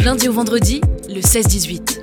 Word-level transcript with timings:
Du 0.00 0.06
lundi 0.06 0.28
au 0.30 0.32
vendredi, 0.32 0.80
le 1.10 1.20
16-18. 1.20 2.00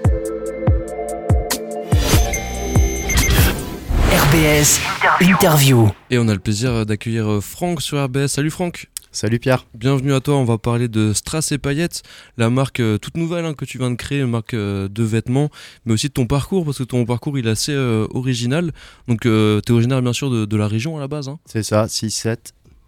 RBS 4.12 4.79
Interview. 5.20 5.89
Et 6.12 6.20
on 6.20 6.28
a 6.28 6.33
le 6.33 6.39
plaisir 6.39 6.86
d'accueillir 6.86 7.28
euh, 7.28 7.41
Franck 7.41 7.81
sur 7.81 8.04
RBS. 8.04 8.28
Salut 8.28 8.52
Franck 8.52 8.86
Salut 9.12 9.39
Pierre. 9.39 9.65
Bienvenue 9.73 10.13
à 10.13 10.20
toi, 10.20 10.36
on 10.36 10.44
va 10.44 10.60
parler 10.60 10.88
de 10.88 11.12
Strass 11.12 11.52
et 11.52 11.57
Paillettes, 11.57 12.04
la 12.38 12.52
marque 12.52 12.82
euh, 12.82 13.00
toute 13.00 13.18
nouvelle 13.18 13.46
hein, 13.46 13.55
que 13.55 13.66
tu 13.66 13.80
viens 13.80 13.89
de 13.89 13.96
créer, 13.96 14.20
une 14.20 14.29
marque 14.29 14.54
euh, 14.54 14.88
de 14.88 15.04
vêtements, 15.04 15.50
mais 15.86 15.93
aussi 15.93 16.09
de 16.09 16.14
ton 16.14 16.27
parcours, 16.27 16.66
parce 16.66 16.77
que 16.77 16.84
ton 16.84 17.04
parcours 17.04 17.39
il 17.39 17.48
est 17.48 17.50
assez 17.50 17.75
original. 17.75 18.73
Donc 19.07 19.21
tu 19.21 19.29
es 19.29 19.71
originaire 19.71 20.04
bien 20.04 20.14
sûr 20.14 20.29
de, 20.29 20.57
la 20.57 20.68
région 20.68 20.98
à 20.98 21.00
la 21.00 21.07
base. 21.07 21.29
Hein. 21.29 21.39
C'est 21.45 21.64
ça, 21.64 21.88
6-7. 21.88 22.38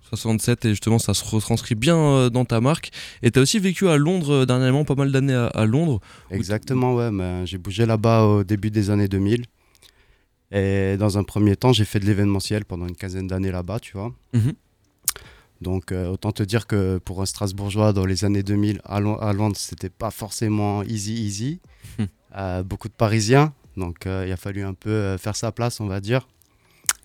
67 0.09 0.65
et 0.65 0.69
justement 0.69 0.99
ça 0.99 1.13
se 1.13 1.23
retranscrit 1.23 1.75
bien 1.75 2.29
dans 2.29 2.45
ta 2.45 2.61
marque. 2.61 2.91
Et 3.23 3.31
tu 3.31 3.39
as 3.39 3.41
aussi 3.41 3.59
vécu 3.59 3.87
à 3.87 3.97
Londres 3.97 4.45
dernièrement, 4.45 4.85
pas 4.85 4.95
mal 4.95 5.11
d'années 5.11 5.47
à, 5.53 5.65
Londres. 5.65 5.99
Exactement, 6.31 6.95
ouais. 6.95 7.09
J'ai 7.45 7.57
bougé 7.57 7.85
là-bas 7.85 8.23
au 8.23 8.43
début 8.43 8.71
des 8.71 8.89
années 8.89 9.07
2000. 9.07 9.45
Et 10.51 10.97
dans 10.97 11.17
un 11.17 11.23
premier 11.23 11.55
temps, 11.55 11.73
j'ai 11.73 11.85
fait 11.85 11.99
de 11.99 12.05
l'événementiel 12.05 12.65
pendant 12.65 12.87
une 12.87 12.95
quinzaine 12.95 13.27
d'années 13.27 13.51
là-bas, 13.51 13.79
tu 13.79 13.93
vois. 13.93 14.13
Mhm. 14.33 14.53
Donc 15.61 15.91
euh, 15.91 16.07
autant 16.07 16.31
te 16.31 16.41
dire 16.41 16.67
que 16.67 16.99
pour 16.99 17.21
un 17.21 17.25
Strasbourgeois 17.25 17.91
dans 17.91 18.05
les 18.05 18.23
années 18.23 18.43
2000 18.43 18.81
à, 18.85 18.99
Londres, 18.99 19.57
c'était 19.57 19.89
pas 19.89 20.09
forcément 20.09 20.83
easy 20.83 21.13
easy. 21.25 21.59
Mhm. 21.97 22.07
Euh, 22.37 22.63
beaucoup 22.63 22.87
de 22.87 22.93
Parisiens, 22.93 23.53
donc 23.75 24.05
euh, 24.05 24.23
il 24.25 24.31
a 24.31 24.37
fallu 24.37 24.63
un 24.63 24.73
peu 24.73 25.17
faire 25.17 25.35
sa 25.35 25.51
place, 25.51 25.79
on 25.79 25.87
va 25.87 25.99
dire, 25.99 26.27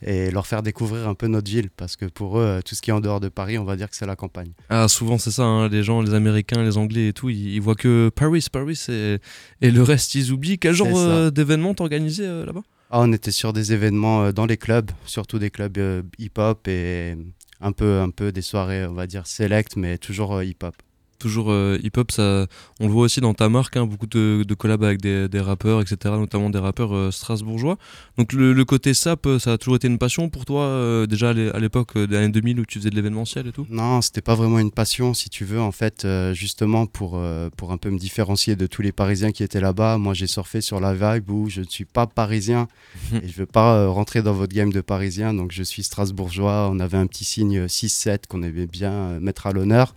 et 0.04 0.30
leur 0.30 0.46
faire 0.46 0.62
découvrir 0.62 1.08
un 1.08 1.14
peu 1.14 1.26
notre 1.26 1.50
ville, 1.50 1.70
parce 1.70 1.96
que 1.96 2.04
pour 2.04 2.38
eux, 2.38 2.60
tout 2.64 2.74
ce 2.74 2.82
qui 2.82 2.90
est 2.90 2.92
en 2.92 3.00
dehors 3.00 3.20
de 3.20 3.28
Paris, 3.28 3.58
on 3.58 3.64
va 3.64 3.76
dire 3.76 3.90
que 3.90 3.96
c'est 3.96 4.06
la 4.06 4.16
campagne. 4.16 4.52
Ah 4.68 4.86
souvent 4.88 5.18
c'est 5.18 5.30
ça, 5.30 5.44
hein, 5.44 5.68
les 5.68 5.82
gens, 5.82 6.02
les 6.02 6.14
Américains, 6.14 6.62
les 6.62 6.76
Anglais 6.76 7.08
et 7.08 7.12
tout, 7.12 7.30
ils, 7.30 7.60
voient 7.60 7.74
que 7.74 8.10
Paris, 8.14 8.46
Paris, 8.52 8.78
et, 8.88 9.18
et 9.60 9.70
le 9.70 9.82
reste 9.82 10.14
ils 10.14 10.30
oublient. 10.30 10.58
Quel 10.58 10.74
genre 10.74 11.32
d'événements 11.32 11.74
t'organisais 11.74 12.44
là-bas? 12.44 12.62
Ah, 12.96 13.00
on 13.00 13.12
était 13.12 13.32
sur 13.32 13.52
des 13.52 13.72
événements 13.72 14.26
euh, 14.26 14.32
dans 14.32 14.46
les 14.46 14.56
clubs, 14.56 14.90
surtout 15.04 15.40
des 15.40 15.50
clubs 15.50 15.76
euh, 15.78 16.02
hip-hop 16.18 16.68
et 16.68 17.16
un 17.60 17.72
peu, 17.72 17.98
un 17.98 18.10
peu 18.10 18.30
des 18.30 18.40
soirées, 18.40 18.86
on 18.86 18.92
va 18.92 19.08
dire, 19.08 19.26
select, 19.26 19.74
mais 19.76 19.98
toujours 19.98 20.34
euh, 20.36 20.44
hip-hop 20.44 20.76
toujours 21.18 21.50
euh, 21.50 21.78
hip-hop, 21.82 22.10
ça, 22.10 22.46
on 22.80 22.86
le 22.86 22.92
voit 22.92 23.04
aussi 23.04 23.20
dans 23.20 23.34
ta 23.34 23.48
marque, 23.48 23.76
hein, 23.76 23.86
beaucoup 23.86 24.06
de, 24.06 24.44
de 24.46 24.54
collabs 24.54 24.82
avec 24.82 25.00
des, 25.00 25.40
rappeurs, 25.40 25.80
etc., 25.80 25.96
notamment 26.18 26.50
des 26.50 26.58
rappeurs 26.58 26.94
euh, 26.94 27.10
strasbourgeois. 27.10 27.76
Donc 28.18 28.32
le, 28.32 28.64
côté 28.64 28.94
sap, 28.94 29.26
euh, 29.26 29.38
ça 29.38 29.52
a 29.52 29.58
toujours 29.58 29.76
été 29.76 29.88
une 29.88 29.98
passion 29.98 30.28
pour 30.28 30.44
toi, 30.44 31.06
déjà 31.06 31.30
à 31.30 31.58
l'époque 31.58 31.98
des 31.98 32.16
années 32.16 32.28
2000 32.28 32.60
où 32.60 32.66
tu 32.66 32.78
faisais 32.78 32.90
de 32.90 32.96
l'événementiel 32.96 33.46
et 33.46 33.52
tout? 33.52 33.66
Non, 33.70 34.00
c'était 34.00 34.20
pas 34.20 34.34
vraiment 34.34 34.58
une 34.58 34.70
passion, 34.70 35.14
si 35.14 35.28
tu 35.28 35.44
veux, 35.44 35.60
en 35.60 35.72
fait, 35.72 36.06
justement 36.32 36.86
pour, 36.86 37.20
pour 37.56 37.72
un 37.72 37.76
peu 37.76 37.90
me 37.90 37.98
différencier 37.98 38.56
de 38.56 38.66
tous 38.66 38.82
les 38.82 38.92
Parisiens 38.92 39.32
qui 39.32 39.42
étaient 39.42 39.60
là-bas. 39.60 39.98
Moi, 39.98 40.14
j'ai 40.14 40.26
surfé 40.26 40.60
sur 40.60 40.80
la 40.80 40.94
vibe 40.94 41.30
où 41.30 41.48
je 41.48 41.60
ne 41.60 41.66
suis 41.66 41.84
pas 41.84 42.06
parisien 42.06 42.68
et 43.12 43.28
je 43.28 43.36
veux 43.36 43.46
pas 43.46 43.86
rentrer 43.88 44.22
dans 44.22 44.32
votre 44.32 44.54
game 44.54 44.72
de 44.72 44.80
parisien, 44.80 45.34
donc 45.34 45.52
je 45.52 45.62
suis 45.62 45.82
strasbourgeois. 45.82 46.68
On 46.72 46.80
avait 46.80 46.98
un 46.98 47.06
petit 47.06 47.24
signe 47.24 47.66
6-7 47.66 48.26
qu'on 48.28 48.42
aimait 48.42 48.66
bien 48.66 49.20
mettre 49.20 49.46
à 49.46 49.52
l'honneur. 49.52 49.94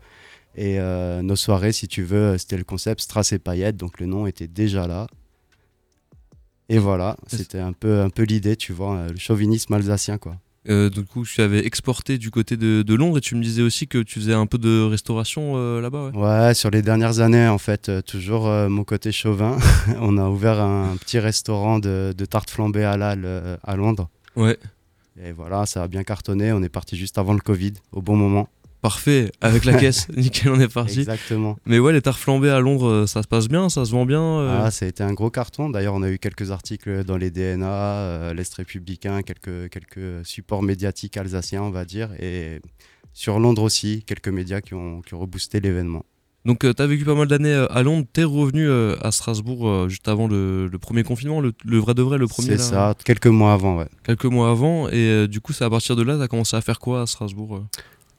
Et 0.58 0.80
euh, 0.80 1.22
nos 1.22 1.36
soirées, 1.36 1.72
si 1.72 1.88
tu 1.88 2.04
veux, 2.04 2.38
c'était 2.40 2.58
le 2.58 2.64
concept 2.64 3.02
Strass 3.02 3.32
et 3.32 3.40
paillettes, 3.40 3.78
donc 3.78 4.00
le 4.00 4.08
nom 4.08 4.26
était 4.26 4.48
déjà 4.48 4.88
là. 4.88 5.08
Et 6.68 6.80
voilà, 6.80 7.16
c'était 7.28 7.60
un 7.60 7.74
peu, 7.74 8.02
un 8.02 8.10
peu 8.10 8.24
l'idée, 8.24 8.58
tu 8.58 8.74
vois, 8.74 9.08
le 9.08 9.18
chauvinisme 9.18 9.74
alsacien, 9.74 10.18
quoi. 10.18 10.36
Euh, 10.68 10.90
du 10.90 11.06
coup, 11.06 11.24
tu 11.24 11.40
avais 11.40 11.66
exporté 11.66 12.18
du 12.18 12.30
côté 12.30 12.58
de, 12.58 12.82
de, 12.82 12.94
Londres 12.94 13.20
et 13.20 13.22
tu 13.22 13.36
me 13.36 13.42
disais 13.42 13.62
aussi 13.62 13.88
que 13.88 14.00
tu 14.00 14.20
faisais 14.20 14.34
un 14.34 14.48
peu 14.48 14.58
de 14.58 14.82
restauration 14.82 15.54
euh, 15.56 15.80
là-bas. 15.80 16.12
Ouais. 16.14 16.48
ouais. 16.48 16.54
sur 16.54 16.70
les 16.72 16.82
dernières 16.82 17.22
années, 17.22 17.48
en 17.48 17.58
fait, 17.58 17.90
toujours 18.04 18.50
mon 18.50 18.84
côté 18.84 19.14
chauvin. 19.14 19.58
on 20.02 20.18
a 20.18 20.28
ouvert 20.28 20.60
un 20.60 20.98
petit 20.98 21.20
restaurant 21.20 21.80
de, 21.80 22.14
de 22.18 22.26
tartes 22.26 22.50
flambées 22.50 22.84
halal 22.84 23.60
à 23.64 23.76
Londres. 23.78 24.10
Ouais. 24.36 24.58
Et 25.24 25.32
voilà, 25.32 25.66
ça 25.66 25.84
a 25.84 25.88
bien 25.88 26.04
cartonné. 26.04 26.52
On 26.52 26.62
est 26.62 26.70
parti 26.70 26.98
juste 26.98 27.18
avant 27.18 27.34
le 27.34 27.40
Covid, 27.40 27.74
au 27.94 28.02
bon 28.02 28.18
moment. 28.18 28.50
Parfait, 28.82 29.32
avec 29.42 29.66
la 29.66 29.74
caisse, 29.80 30.08
nickel, 30.16 30.52
on 30.52 30.60
est 30.60 30.72
parti. 30.72 31.00
Exactement. 31.00 31.58
Mais 31.66 31.80
ouais, 31.80 31.94
les 31.94 32.02
tartes 32.02 32.20
flambées 32.20 32.50
à 32.50 32.60
Londres, 32.60 32.88
euh, 32.88 33.08
ça 33.08 33.24
se 33.24 33.28
passe 33.28 33.48
bien, 33.48 33.70
ça 33.70 33.86
se 33.86 33.92
vend 33.92 34.06
bien 34.06 34.22
euh 34.22 34.62
Ah, 34.66 34.72
ça 34.72 34.86
a 34.86 34.90
été 34.90 35.04
un 35.04 35.14
gros 35.14 35.32
carton. 35.32 35.70
D'ailleurs, 35.70 35.96
on 35.96 36.04
a 36.04 36.10
eu 36.10 36.20
quelques 36.20 36.52
articles 36.52 37.04
dans 37.04 37.18
les 37.18 37.32
DNA, 37.32 37.68
euh, 37.68 38.34
l'Est 38.34 38.54
républicain, 38.54 39.24
quelques, 39.24 39.70
quelques 39.70 40.26
supports 40.26 40.62
médiatiques 40.62 41.18
alsaciens, 41.18 41.64
on 41.64 41.72
va 41.72 41.86
dire. 41.86 42.10
Et 42.20 42.62
sur 43.14 43.40
Londres 43.40 43.64
aussi, 43.64 44.04
quelques 44.06 44.30
médias 44.30 44.62
qui 44.62 44.76
ont, 44.76 45.02
qui 45.02 45.16
ont 45.16 45.20
reboosté 45.20 45.60
l'événement. 45.60 46.06
Donc, 46.46 46.60
tu 46.60 46.82
as 46.82 46.88
vécu 46.88 47.04
pas 47.04 47.16
mal 47.16 47.28
d'années 47.28 47.66
à 47.70 47.82
Londres, 47.82 48.08
tu 48.14 48.22
es 48.22 48.24
revenu 48.24 48.72
à 48.72 49.12
Strasbourg 49.12 49.90
juste 49.90 50.08
avant 50.08 50.28
le, 50.28 50.70
premier 50.80 51.04
confinement, 51.04 51.42
le, 51.42 51.52
vrai 51.78 51.94
de 51.94 52.02
vrai, 52.02 52.18
le 52.18 52.28
premier 52.28 52.52
C'est 52.52 52.60
ça, 52.60 52.96
quelques 53.04 53.28
mois 53.28 53.52
avant, 53.52 53.80
ouais. 53.80 53.88
Quelques 54.06 54.26
mois 54.26 54.50
avant, 54.50 54.88
et 54.88 55.28
du 55.28 55.42
coup, 55.42 55.52
c'est 55.52 55.66
à 55.66 55.70
partir 55.70 55.98
de 55.98 56.04
là, 56.04 56.16
tu 56.16 56.22
as 56.22 56.30
commencé 56.30 56.56
à 56.56 56.62
faire 56.62 56.80
quoi 56.80 57.02
à 57.02 57.06
Strasbourg 57.06 57.66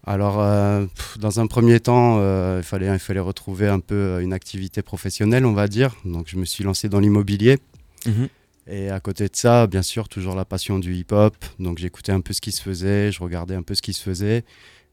alors, 0.08 0.40
euh, 0.40 0.86
dans 1.18 1.38
un 1.38 1.46
premier 1.46 1.80
temps, 1.80 2.16
euh, 2.18 2.60
il, 2.60 2.64
fallait, 2.64 2.86
il 2.86 2.98
fallait 2.98 3.20
retrouver 3.20 3.68
un 3.68 3.78
peu 3.78 3.94
euh, 3.94 4.20
une 4.20 4.32
activité 4.32 4.80
professionnelle, 4.80 5.44
on 5.44 5.52
va 5.52 5.68
dire. 5.68 5.94
Donc, 6.06 6.28
je 6.28 6.38
me 6.38 6.46
suis 6.46 6.64
lancé 6.64 6.88
dans 6.88 6.98
l'immobilier. 6.98 7.58
Mhm. 8.06 8.28
Et 8.68 8.88
à 8.88 9.00
côté 9.00 9.24
de 9.24 9.36
ça, 9.36 9.66
bien 9.66 9.82
sûr, 9.82 10.08
toujours 10.08 10.34
la 10.34 10.46
passion 10.46 10.78
du 10.78 10.94
hip-hop. 10.94 11.36
Donc, 11.58 11.76
j'écoutais 11.76 12.12
un 12.12 12.22
peu 12.22 12.32
ce 12.32 12.40
qui 12.40 12.52
se 12.52 12.62
faisait, 12.62 13.12
je 13.12 13.22
regardais 13.22 13.54
un 13.54 13.62
peu 13.62 13.74
ce 13.74 13.82
qui 13.82 13.92
se 13.92 14.02
faisait. 14.02 14.44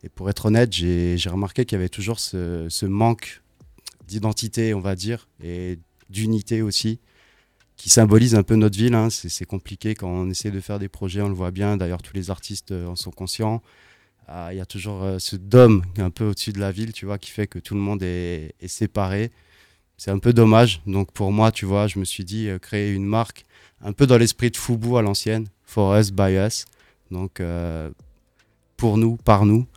Et 0.03 0.09
pour 0.09 0.29
être 0.29 0.47
honnête, 0.47 0.73
j'ai 0.73 1.17
remarqué 1.27 1.63
qu'il 1.63 1.77
y 1.77 1.79
avait 1.79 1.87
toujours 1.87 2.19
ce, 2.19 2.67
ce 2.67 2.85
manque 2.85 3.41
d'identité, 4.09 4.73
on 4.73 4.81
va 4.81 4.95
dire, 4.95 5.29
et 5.41 5.79
d'unité 6.09 6.61
aussi, 6.61 6.99
qui 7.77 7.89
symbolise 7.89 8.35
un 8.35 8.43
peu 8.43 8.55
notre 8.55 8.77
ville. 8.77 8.95
Hein. 8.95 9.09
C'est 9.09 9.45
compliqué 9.45 9.95
quand 9.95 10.09
on 10.09 10.29
essaie 10.29 10.51
de 10.51 10.59
faire 10.59 10.77
des 10.77 10.89
projets, 10.89 11.21
on 11.21 11.29
le 11.29 11.35
voit 11.35 11.51
bien. 11.51 11.77
D'ailleurs, 11.77 12.01
tous 12.01 12.13
les 12.13 12.29
artistes 12.31 12.73
en 12.73 12.97
sont 12.97 13.11
conscients. 13.11 13.61
Ah, 14.27 14.49
il 14.51 14.57
y 14.57 14.61
a 14.61 14.65
toujours 14.65 15.03
euh, 15.03 15.19
ce 15.19 15.35
dôme 15.35 15.83
un 15.97 16.09
peu 16.09 16.25
au-dessus 16.25 16.51
de 16.51 16.59
la 16.59 16.71
ville, 16.71 16.93
tu 16.93 17.05
vois, 17.05 17.19
qui 17.19 17.29
fait 17.29 17.45
que 17.45 17.59
tout 17.59 17.75
le 17.75 17.79
monde 17.79 18.01
est, 18.01 18.53
séparé. 18.67 19.31
C'est 19.97 20.11
un 20.11 20.17
peu 20.17 20.33
dommage. 20.33 20.81
Donc 20.87 21.11
pour 21.11 21.31
moi, 21.31 21.51
tu 21.51 21.65
vois, 21.65 21.87
je 21.87 21.99
me 21.99 22.05
suis 22.05 22.25
dit 22.25 22.49
euh, 22.49 22.57
créer 22.57 22.91
une 22.91 23.05
marque 23.05 23.45
un 23.81 23.93
peu 23.93 24.07
dans 24.07 24.17
l'esprit 24.17 24.49
de 24.49 24.57
Fubu 24.57 24.97
à 24.97 25.01
l'ancienne, 25.03 25.47
for 25.63 25.95
us, 25.95 26.11
by 26.11 26.33
us. 26.33 26.65
Donc 27.11 27.39
euh, 27.39 27.91
pour 28.77 28.97
nous, 28.97 29.17
par 29.17 29.45
nous. 29.45 29.67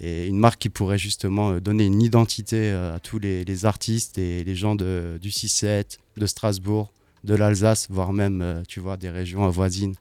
Et 0.00 0.26
une 0.26 0.38
marque 0.38 0.58
qui 0.58 0.68
pourrait 0.68 0.98
justement 0.98 1.58
donner 1.58 1.84
une 1.84 2.02
identité 2.02 2.70
à 2.70 2.98
tous 2.98 3.18
les, 3.18 3.66
artistes 3.66 4.16
et 4.16 4.42
les 4.42 4.56
gens 4.56 4.74
de, 4.74 5.18
du 5.20 5.28
6-7, 5.28 5.98
de 6.16 6.26
Strasbourg, 6.26 6.90
de 7.24 7.34
l'Alsace, 7.34 7.88
voire 7.90 8.14
même, 8.14 8.62
tu 8.66 8.80
vois, 8.80 8.96
des 8.96 9.10
régions 9.10 9.48
voisines. 9.50 9.94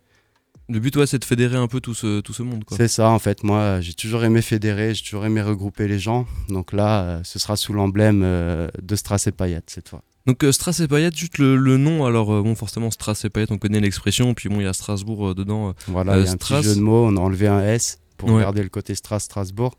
Le 0.72 0.80
but, 0.80 0.96
ouais, 0.96 1.06
c'est 1.06 1.20
de 1.20 1.26
fédérer 1.26 1.58
un 1.58 1.68
peu 1.68 1.82
tout 1.82 1.94
ce, 1.94 2.22
tout 2.22 2.32
ce 2.32 2.44
monde. 2.44 2.64
C'est 2.72 2.88
ça, 2.88 3.10
en 3.10 3.20
fait. 3.20 3.44
Moi, 3.44 3.82
j'ai 3.82 3.94
toujours 3.94 4.24
aimé 4.24 4.42
fédérer, 4.42 4.94
j'ai 4.94 5.04
toujours 5.04 5.26
aimé 5.26 5.42
regrouper 5.42 5.88
les 5.88 6.00
gens. 6.00 6.26
Donc 6.48 6.72
là, 6.72 7.02
euh, 7.02 7.22
ce 7.26 7.40
sera 7.40 7.58
sous 7.58 7.74
l'emblème 7.74 8.22
euh, 8.24 8.70
de 8.82 8.96
Strass 8.96 9.28
et 9.28 9.34
Payette 9.34 9.70
cette 9.70 9.90
fois. 9.90 10.02
Donc 10.28 10.44
euh, 10.44 10.54
Strass 10.54 10.80
et 10.80 10.88
Payette, 10.88 11.18
juste 11.18 11.40
le, 11.40 11.58
nom. 11.78 12.06
Alors, 12.06 12.42
bon, 12.42 12.56
forcément, 12.56 12.90
Strass 12.90 13.26
et 13.26 13.30
Payette, 13.30 13.52
on 13.52 13.58
connaît 13.58 13.82
l'expression. 13.82 14.34
Puis 14.34 14.48
bon, 14.48 14.62
il 14.62 14.64
y 14.64 14.68
a 14.68 14.74
Strasbourg 14.74 15.36
dedans. 15.36 15.74
Voilà, 15.88 16.18
il 16.18 16.26
y 16.26 16.28
a 16.30 16.32
un 16.32 16.38
petit 16.38 16.62
jeu 16.64 16.76
de 16.76 16.80
mots. 16.80 17.06
On 17.06 17.18
a 17.18 17.20
enlevé 17.20 17.48
un 17.48 17.62
S 17.62 18.00
pour 18.18 18.40
garder 18.40 18.64
le 18.64 18.70
côté 18.70 18.96
Strass, 18.96 19.26
Strasbourg. 19.26 19.78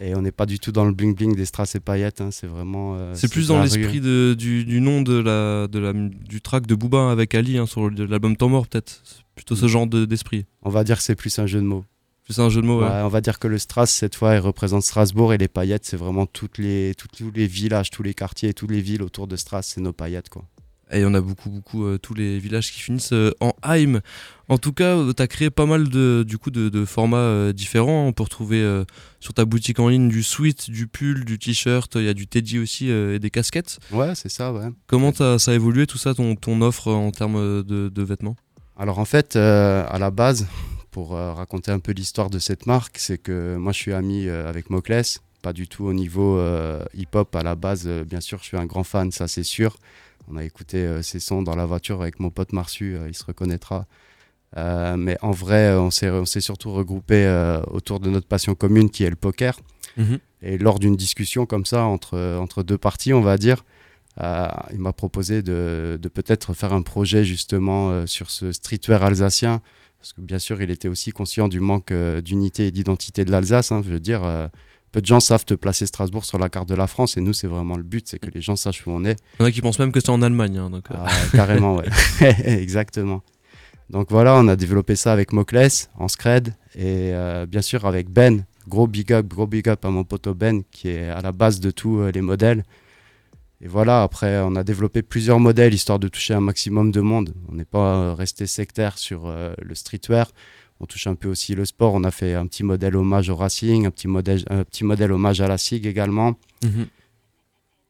Et 0.00 0.14
on 0.14 0.22
n'est 0.22 0.32
pas 0.32 0.46
du 0.46 0.58
tout 0.58 0.70
dans 0.70 0.84
le 0.84 0.92
bling 0.92 1.14
bling 1.14 1.34
des 1.34 1.44
strass 1.44 1.74
et 1.74 1.80
paillettes, 1.80 2.20
hein, 2.20 2.30
c'est 2.30 2.46
vraiment. 2.46 3.14
c'est 3.14 3.30
plus 3.30 3.48
dans 3.48 3.60
l'esprit 3.62 4.00
du, 4.00 4.64
du, 4.64 4.80
nom 4.80 5.02
de 5.02 5.14
la, 5.14 5.66
de 5.66 5.78
la, 5.78 5.92
du 5.92 6.40
track 6.40 6.66
de 6.66 6.74
Booba 6.74 7.10
avec 7.10 7.34
Ali 7.34 7.58
hein, 7.58 7.66
sur 7.66 7.90
l'album 7.90 8.36
Temps 8.36 8.48
Mort, 8.48 8.68
peut-être 8.68 9.02
plutôt 9.34 9.56
ce 9.56 9.66
genre 9.66 9.86
d'esprit. 9.86 10.46
on 10.62 10.70
va 10.70 10.84
dire 10.84 10.98
que 10.98 11.02
c'est 11.02 11.16
plus 11.16 11.38
un 11.38 11.46
jeu 11.46 11.60
de 11.60 11.64
mots. 11.64 11.84
Plus 12.24 12.40
un 12.40 12.50
jeu 12.50 12.60
de 12.60 12.66
mots, 12.66 12.82
ouais. 12.82 13.00
On 13.04 13.08
va 13.08 13.22
dire 13.22 13.38
que 13.38 13.48
le 13.48 13.56
Stras, 13.56 13.86
cette 13.86 14.14
fois, 14.14 14.34
il 14.34 14.40
représente 14.40 14.82
Strasbourg 14.82 15.32
et 15.32 15.38
les 15.38 15.48
paillettes, 15.48 15.86
c'est 15.86 15.96
vraiment 15.96 16.26
toutes 16.26 16.58
les, 16.58 16.92
tous 16.94 17.32
les 17.34 17.46
villages, 17.46 17.90
tous 17.90 18.02
les 18.02 18.12
quartiers, 18.12 18.52
toutes 18.52 18.70
les 18.70 18.82
villes 18.82 19.02
autour 19.02 19.26
de 19.26 19.34
Stras, 19.34 19.62
c'est 19.62 19.80
nos 19.80 19.94
paillettes, 19.94 20.28
quoi. 20.28 20.44
Et 20.90 21.04
on 21.04 21.14
a 21.14 21.20
beaucoup, 21.20 21.50
beaucoup, 21.50 21.84
euh, 21.84 21.98
tous 21.98 22.14
les 22.14 22.38
villages 22.38 22.72
qui 22.72 22.80
finissent 22.80 23.12
euh, 23.12 23.32
en 23.40 23.52
Heim. 23.62 24.00
En 24.48 24.58
tout 24.58 24.72
cas, 24.72 24.96
euh, 24.96 25.12
tu 25.12 25.22
as 25.22 25.26
créé 25.26 25.50
pas 25.50 25.66
mal 25.66 25.88
de, 25.88 26.24
du 26.26 26.38
coup, 26.38 26.50
de, 26.50 26.84
formats 26.84 27.52
différents. 27.52 28.06
On 28.06 28.12
peut 28.12 28.22
retrouver 28.22 28.84
sur 29.20 29.34
ta 29.34 29.44
boutique 29.44 29.78
en 29.80 29.88
ligne 29.88 30.08
du 30.08 30.22
sweat, 30.22 30.70
du 30.70 30.86
pull, 30.86 31.24
du 31.24 31.38
t-shirt. 31.38 31.94
Il 31.96 32.04
y 32.04 32.08
a 32.08 32.14
du 32.14 32.26
teddy 32.26 32.58
aussi 32.58 32.88
et 32.88 33.18
des 33.18 33.30
casquettes. 33.30 33.78
Ouais, 33.90 34.14
c'est 34.14 34.30
ça, 34.30 34.52
ouais. 34.52 34.68
Comment 34.86 35.12
ça 35.12 35.36
a 35.36 35.54
évolué 35.54 35.86
tout 35.86 35.98
ça, 35.98 36.14
ton, 36.14 36.34
ton 36.34 36.62
offre 36.62 36.92
en 36.92 37.10
termes 37.10 37.62
de, 37.62 37.88
de 37.88 38.02
vêtements? 38.02 38.36
Alors 38.78 39.00
en 39.00 39.04
fait, 39.04 39.34
euh, 39.34 39.84
à 39.88 39.98
la 39.98 40.12
base, 40.12 40.46
pour 40.92 41.16
euh, 41.16 41.32
raconter 41.32 41.72
un 41.72 41.80
peu 41.80 41.90
l'histoire 41.90 42.30
de 42.30 42.38
cette 42.38 42.66
marque, 42.66 42.98
c'est 42.98 43.18
que 43.18 43.56
moi 43.56 43.72
je 43.72 43.78
suis 43.78 43.92
ami 43.92 44.28
euh, 44.28 44.48
avec 44.48 44.70
Mocles, 44.70 45.18
pas 45.42 45.52
du 45.52 45.66
tout 45.66 45.84
au 45.84 45.92
niveau 45.92 46.40
hip-hop 46.94 47.34
à 47.34 47.42
la 47.42 47.56
base. 47.56 47.88
bien 47.88 48.20
sûr, 48.20 48.38
je 48.38 48.44
suis 48.44 48.56
un 48.56 48.66
grand 48.66 48.84
fan, 48.84 49.10
ça 49.10 49.26
c'est 49.26 49.42
sûr. 49.42 49.76
On 50.30 50.36
a 50.36 50.44
écouté 50.44 51.02
ses 51.02 51.20
sons 51.20 51.42
dans 51.42 51.56
la 51.56 51.66
voiture 51.66 52.02
avec 52.02 52.20
mon 52.20 52.30
pote 52.30 52.52
Marsu, 52.52 52.96
il 53.06 53.14
se 53.14 53.24
reconnaîtra. 53.24 53.86
mais 54.56 55.16
en 55.22 55.30
vrai, 55.30 55.72
on 55.72 55.90
s'est 55.90 56.40
surtout 56.40 56.72
regroupé 56.72 57.26
autour 57.68 57.98
de 58.00 58.10
notre 58.10 58.26
passion 58.26 58.54
commune 58.54 58.90
qui 58.90 59.04
est 59.04 59.10
le 59.10 59.16
poker. 59.16 59.58
Mhm. 59.96 60.18
Et 60.42 60.58
lors 60.58 60.78
d'une 60.78 60.96
discussion 60.96 61.46
comme 61.46 61.64
ça 61.64 61.84
entre, 61.84 62.36
entre 62.38 62.62
deux 62.62 62.78
parties, 62.78 63.12
on 63.12 63.22
va 63.22 63.38
dire, 63.38 63.64
il 64.20 64.78
m'a 64.78 64.92
proposé 64.92 65.42
de, 65.42 65.98
peut-être 66.12 66.52
faire 66.52 66.72
un 66.72 66.82
projet 66.82 67.24
justement 67.24 68.06
sur 68.06 68.30
ce 68.30 68.52
streetwear 68.52 69.02
alsacien. 69.02 69.62
Parce 69.98 70.12
que 70.12 70.20
bien 70.20 70.38
sûr, 70.38 70.62
il 70.62 70.70
était 70.70 70.88
aussi 70.88 71.10
conscient 71.10 71.48
du 71.48 71.60
manque 71.60 71.92
d'unité 71.92 72.66
et 72.66 72.70
d'identité 72.70 73.24
de 73.24 73.30
l'Alsace. 73.30 73.72
Hein. 73.72 73.82
je 73.84 73.90
veux 73.90 74.00
dire, 74.00 74.50
peu 74.92 75.00
de 75.00 75.06
gens 75.06 75.20
savent 75.20 75.44
te 75.44 75.54
placer 75.54 75.86
Strasbourg 75.86 76.24
sur 76.24 76.38
la 76.38 76.48
carte 76.48 76.68
de 76.68 76.74
la 76.74 76.86
France 76.86 77.16
et 77.16 77.20
nous 77.20 77.32
c'est 77.32 77.46
vraiment 77.46 77.76
le 77.76 77.82
but 77.82 78.08
c'est 78.08 78.18
que 78.18 78.30
les 78.30 78.40
gens 78.40 78.56
sachent 78.56 78.86
où 78.86 78.90
on 78.90 79.04
est 79.04 79.16
il 79.38 79.42
y 79.42 79.44
en 79.44 79.46
a 79.46 79.52
qui 79.52 79.60
pensent 79.60 79.78
même 79.78 79.92
que 79.92 80.00
c'est 80.00 80.10
en 80.10 80.22
Allemagne 80.22 80.58
hein, 80.58 80.70
donc, 80.70 80.84
ah, 80.90 81.06
carrément 81.32 81.76
ouais 81.76 81.86
exactement 82.44 83.22
donc 83.90 84.10
voilà, 84.10 84.36
on 84.36 84.48
a 84.48 84.56
développé 84.56 84.96
ça 84.96 85.12
avec 85.12 85.32
Mocles 85.32 85.88
en 85.96 86.08
scred 86.08 86.54
et 86.74 87.12
euh, 87.14 87.46
bien 87.46 87.62
sûr 87.62 87.86
avec 87.86 88.10
Ben. 88.10 88.44
Gros 88.66 88.86
big 88.86 89.14
up, 89.14 89.26
gros 89.26 89.46
big 89.46 89.66
up 89.68 89.82
à 89.86 89.88
mon 89.88 90.04
poteau 90.04 90.34
Ben 90.34 90.62
qui 90.70 90.90
est 90.90 91.08
à 91.08 91.22
la 91.22 91.32
base 91.32 91.58
de 91.58 91.70
tous 91.70 92.00
euh, 92.00 92.10
les 92.10 92.20
modèles. 92.20 92.64
Et 93.62 93.66
voilà, 93.66 94.02
après 94.02 94.40
on 94.40 94.56
a 94.56 94.62
développé 94.62 95.00
plusieurs 95.00 95.40
modèles 95.40 95.72
histoire 95.72 95.98
de 95.98 96.08
toucher 96.08 96.34
un 96.34 96.40
maximum 96.40 96.90
de 96.92 97.00
monde. 97.00 97.34
On 97.50 97.54
n'est 97.54 97.64
pas 97.64 97.94
euh, 97.94 98.14
resté 98.14 98.46
sectaire 98.46 98.98
sur 98.98 99.32
le 99.58 99.74
streetwear. 99.74 100.30
On 100.80 100.86
touche 100.86 101.06
un 101.06 101.14
peu 101.14 101.28
aussi 101.28 101.54
le 101.54 101.64
sport. 101.64 101.94
On 101.94 102.04
a 102.04 102.10
fait 102.10 102.34
un 102.34 102.46
petit 102.46 102.62
modèle 102.62 102.96
hommage 102.96 103.30
au 103.30 103.36
Racing, 103.36 103.86
un 103.86 103.90
petit 103.90 104.08
modèle, 104.08 104.44
un 104.48 104.64
petit 104.64 104.84
modèle 104.84 105.12
hommage 105.12 105.40
à 105.40 105.48
la 105.48 105.58
SIG 105.58 105.86
également. 105.86 106.34
Mhm. 106.64 106.86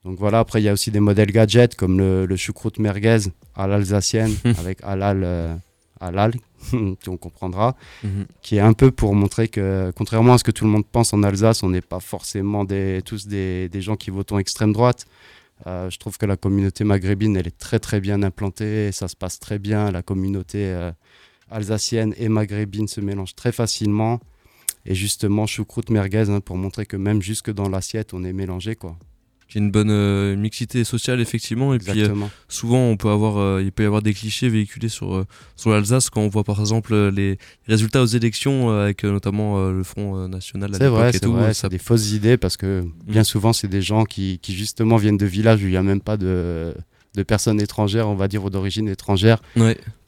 Donc 0.04 0.18
voilà, 0.18 0.38
après 0.38 0.60
il 0.60 0.64
y 0.64 0.68
a 0.68 0.72
aussi 0.72 0.90
des 0.90 1.00
modèles 1.00 1.32
gadgets 1.32 1.74
comme 1.74 1.98
le, 1.98 2.24
le 2.24 2.36
choucroute 2.36 2.78
merguez 2.78 3.18
à 3.54 3.66
l'alsacienne 3.66 4.32
avec 4.58 4.78
halal 4.82 5.58
halal, 6.00 6.32
on 6.72 7.16
comprendra, 7.16 7.76
mhm. 8.02 8.26
qui 8.42 8.56
est 8.56 8.60
un 8.60 8.72
peu 8.72 8.90
pour 8.90 9.14
montrer 9.14 9.48
que, 9.48 9.92
contrairement 9.96 10.34
à 10.34 10.38
ce 10.38 10.44
que 10.44 10.50
tout 10.50 10.64
le 10.64 10.70
monde 10.70 10.86
pense 10.86 11.12
en 11.12 11.22
Alsace, 11.22 11.62
on 11.62 11.70
n'est 11.70 11.80
pas 11.80 12.00
forcément 12.00 12.64
des, 12.64 13.02
tous 13.04 13.26
des, 13.26 13.68
des, 13.68 13.80
gens 13.80 13.96
qui 13.96 14.10
votent 14.10 14.32
en 14.32 14.38
extrême 14.38 14.72
droite. 14.72 15.06
Euh, 15.66 15.90
je 15.90 15.98
trouve 15.98 16.18
que 16.18 16.26
la 16.26 16.36
communauté 16.36 16.84
maghrébine, 16.84 17.36
elle 17.36 17.48
est 17.48 17.58
très 17.58 17.78
très 17.78 18.00
bien 18.00 18.22
implantée, 18.22 18.92
ça 18.92 19.08
se 19.08 19.16
passe 19.16 19.40
très 19.40 19.58
bien. 19.58 19.90
La 19.90 20.02
communauté 20.02 20.66
euh, 20.66 20.92
alsacienne 21.50 22.14
et 22.18 22.28
maghrébine 22.28 22.88
se 22.88 23.00
mélangent 23.00 23.34
très 23.34 23.52
facilement. 23.52 24.20
Et 24.86 24.94
justement, 24.94 25.46
choucroute 25.46 25.90
merguez, 25.90 26.30
hein, 26.30 26.40
pour 26.40 26.56
montrer 26.56 26.86
que 26.86 26.96
même 26.96 27.20
jusque 27.20 27.52
dans 27.52 27.68
l'assiette, 27.68 28.14
on 28.14 28.24
est 28.24 28.32
mélangé. 28.32 28.76
quoi 28.76 28.96
a 29.56 29.58
une 29.58 29.70
bonne 29.70 29.90
euh, 29.90 30.36
mixité 30.36 30.84
sociale 30.84 31.20
effectivement 31.20 31.72
et 31.74 31.78
puis 31.78 32.02
euh, 32.02 32.14
souvent 32.48 32.80
on 32.80 32.96
peut 32.96 33.08
avoir 33.08 33.38
euh, 33.38 33.62
il 33.62 33.72
peut 33.72 33.82
y 33.82 33.86
avoir 33.86 34.02
des 34.02 34.12
clichés 34.12 34.48
véhiculés 34.48 34.88
sur 34.88 35.24
sur 35.56 35.70
l'Alsace 35.70 36.10
quand 36.10 36.20
on 36.20 36.28
voit 36.28 36.44
par 36.44 36.60
exemple 36.60 36.94
les 37.08 37.38
résultats 37.66 38.02
aux 38.02 38.06
élections 38.06 38.70
avec 38.70 39.04
notamment 39.04 39.70
le 39.70 39.82
Front 39.82 40.28
national 40.28 40.74
c'est 40.74 40.88
vrai 40.88 41.12
c'est 41.12 41.24
vrai 41.24 41.54
ça... 41.54 41.68
des 41.68 41.78
fausses 41.78 42.12
idées 42.12 42.36
parce 42.36 42.56
que 42.56 42.82
mm. 42.82 42.92
bien 43.06 43.24
souvent 43.24 43.52
c'est 43.52 43.68
des 43.68 43.82
gens 43.82 44.04
qui, 44.04 44.38
qui, 44.40 44.54
justement 44.54 44.96
viennent 44.96 45.16
de 45.16 45.26
villages 45.26 45.62
où 45.62 45.66
il 45.66 45.70
n'y 45.70 45.76
a 45.76 45.82
même 45.82 46.00
pas 46.00 46.16
de 46.16 46.74
de 47.14 47.22
personnes 47.22 47.60
étrangères 47.60 48.08
on 48.08 48.14
va 48.14 48.28
dire 48.28 48.44
ou 48.44 48.50
d'origine 48.50 48.88
étrangère 48.88 49.40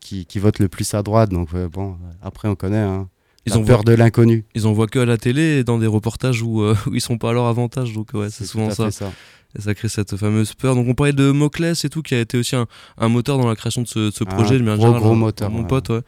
qui, 0.01 0.27
qui 0.27 0.39
votent 0.39 0.59
le 0.59 0.69
plus 0.69 0.95
à 0.95 1.03
droite 1.03 1.31
donc 1.31 1.55
bon 1.55 1.97
après 2.23 2.49
on 2.49 2.55
connaît 2.55 2.79
hein. 2.79 3.09
Ils 3.47 3.59
ont 3.59 3.65
peur 3.65 3.85
de 3.85 3.93
l'inconnu. 3.93 4.45
Ils 4.55 4.67
en 4.67 4.73
voient 4.73 4.87
que 4.87 4.99
à 4.99 5.07
la 5.07 5.17
télé 5.17 5.59
et 5.59 5.65
dans 5.65 5.79
des 5.79 5.87
reportages 5.87 6.43
où, 6.43 6.63
euh, 6.63 6.77
où 6.87 6.95
ils 6.95 7.01
sont 7.01 7.19
pas 7.19 7.31
à 7.31 7.33
leur 7.33 7.47
avantage. 7.47 7.93
Donc 7.93 8.11
ouais, 8.15 8.31
c'est 8.31 8.45
souvent 8.45 8.71
ça. 8.71 8.91
ça. 8.91 9.13
Et 9.59 9.63
ça 9.63 9.75
crée 9.75 9.89
cette 9.89 10.17
fameuse 10.17 10.55
peur. 10.55 10.77
Donc 10.77 10.87
on 10.87 10.95
parlait 10.95 11.13
de 11.13 11.33
Mocles 11.33 11.73
et 11.83 11.89
tout, 11.89 12.03
qui 12.03 12.15
a 12.15 12.21
été 12.21 12.39
aussi 12.39 12.55
un, 12.55 12.69
un 12.99 13.09
moteur 13.09 13.37
dans 13.37 13.49
la 13.49 13.57
création 13.57 13.83
de 13.83 13.89
ce, 13.89 14.13
ce 14.13 14.23
projet. 14.23 14.61
Un 14.61 14.77
gros, 14.77 14.93
gros 14.93 15.15
moteur. 15.17 15.51
Mon 15.51 15.65
pote, 15.65 15.89
ouais. 15.89 16.03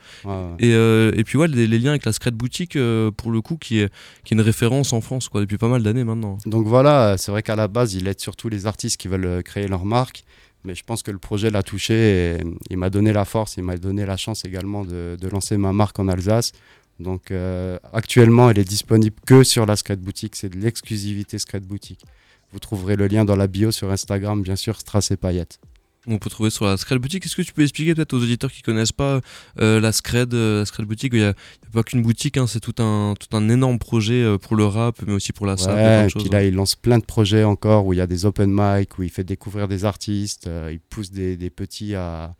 Et, 0.61 0.75
euh, 0.75 1.11
et 1.17 1.25
puis 1.25 1.38
ouais, 1.38 1.49
les, 1.49 1.67
liens 1.67 1.91
avec 1.91 2.05
la 2.05 2.12
Scred 2.12 2.35
Boutique, 2.35 2.77
euh, 2.77 3.11
pour 3.11 3.33
le 3.33 3.41
coup, 3.41 3.56
qui 3.56 3.81
est, 3.81 3.93
qui 4.25 4.35
est 4.35 4.37
une 4.37 4.43
référence 4.43 4.93
en 4.93 5.00
France 5.00 5.29
quoi, 5.29 5.41
depuis 5.41 5.59
pas 5.59 5.67
mal 5.67 5.83
d'années 5.83 6.05
maintenant. 6.05 6.38
Donc 6.47 6.69
voilà, 6.69 7.17
c'est 7.19 7.33
vrai 7.33 7.43
qu'à 7.43 7.56
la 7.56 7.67
base, 7.67 7.95
il 7.95 8.06
aide 8.06 8.21
surtout 8.21 8.49
les 8.49 8.67
artistes 8.67 8.97
qui 8.97 9.09
veulent 9.09 9.43
créer 9.43 9.67
leur 9.67 9.85
marque. 9.85 10.25
Mais 10.64 10.75
je 10.75 10.85
pense 10.85 11.03
que 11.03 11.11
le 11.11 11.19
projet 11.19 11.50
l'a 11.50 11.62
touché 11.62 11.94
et 11.94 12.37
il 12.70 12.76
m'a 12.76 12.91
donné 12.91 13.12
la 13.12 13.25
force, 13.25 13.56
il 13.56 13.64
m'a 13.64 13.76
donné 13.76 14.06
la 14.06 14.17
chance 14.17 14.44
également 14.44 14.85
de, 14.85 15.17
lancer 15.31 15.56
ma 15.56 15.73
marque 15.73 15.99
en 15.99 16.09
Alsace 16.09 16.53
donc 16.99 17.31
euh, 17.31 17.79
actuellement, 17.93 18.50
elle 18.50 18.59
est 18.59 18.69
disponible 18.69 19.17
que 19.26 19.43
sur 19.43 19.67
la 19.67 19.76
Skate 19.76 20.00
Boutique. 20.00 20.37
C'est 20.37 20.50
de 20.50 20.59
l'exclusivité 20.59 21.38
Skate 21.38 21.64
Boutique. 21.64 22.05
Vous 22.53 22.59
trouverez 22.59 22.97
le 22.97 23.06
lien 23.06 23.25
dans 23.25 23.37
la 23.37 23.47
bio 23.47 23.70
sur 23.70 23.91
Instagram, 23.91 24.43
bien 24.43 24.56
sûr, 24.56 24.79
Strass 24.79 25.11
et 25.11 25.17
Paillettes. 25.17 25.59
On 26.08 26.19
peut 26.19 26.31
trouver 26.31 26.50
sur 26.50 26.64
la 26.64 26.76
Scred 26.76 27.00
Boutique. 27.00 27.25
Est-ce 27.25 27.37
que 27.37 27.43
tu 27.43 27.52
peux 27.52 27.62
expliquer 27.62 27.94
peut-être 27.94 28.12
aux 28.12 28.22
auditeurs 28.22 28.50
qui 28.50 28.62
connaissent 28.62 28.93
pas 28.93 29.20
euh, 29.60 29.81
la 29.81 29.93
Scred, 29.93 30.34
euh, 30.34 30.64
la 30.78 30.84
Boutique? 30.84 31.12
Il 31.14 31.20
n'y 31.20 31.26
a, 31.26 31.34
pas 31.72 31.84
qu'une 31.84 32.02
boutique, 32.02 32.37
hein, 32.37 32.46
c'est 32.46 32.60
tout 32.60 32.82
un, 32.82 33.14
tout 33.19 33.37
un 33.37 33.49
énorme 33.49 33.78
projet 33.78 34.37
pour 34.38 34.56
le 34.56 34.66
rap, 34.66 34.96
mais 35.06 35.12
aussi 35.12 35.32
pour 35.32 35.46
la 35.46 35.56
salle. 35.56 36.08
et 36.08 36.12
puis 36.12 36.28
là, 36.28 36.38
hein. 36.38 36.43
il 36.43 36.54
lance 36.54 36.75
plein 36.75 36.99
de 36.99 37.04
projets 37.04 37.44
encore 37.44 37.87
où 37.87 37.93
il 37.93 37.96
y 37.96 38.00
a 38.00 38.06
des 38.06 38.26
open 38.26 38.50
mic, 38.52 38.99
où 38.99 39.04
il 39.04 39.10
fait 39.10 39.25
découvrir 39.25 39.69
des 39.69 39.84
artistes, 39.84 40.50
il 40.70 40.81
pousse 40.81 41.10
des, 41.10 41.37
des 41.37 41.50
petits 41.50 41.94
à, 41.94 42.34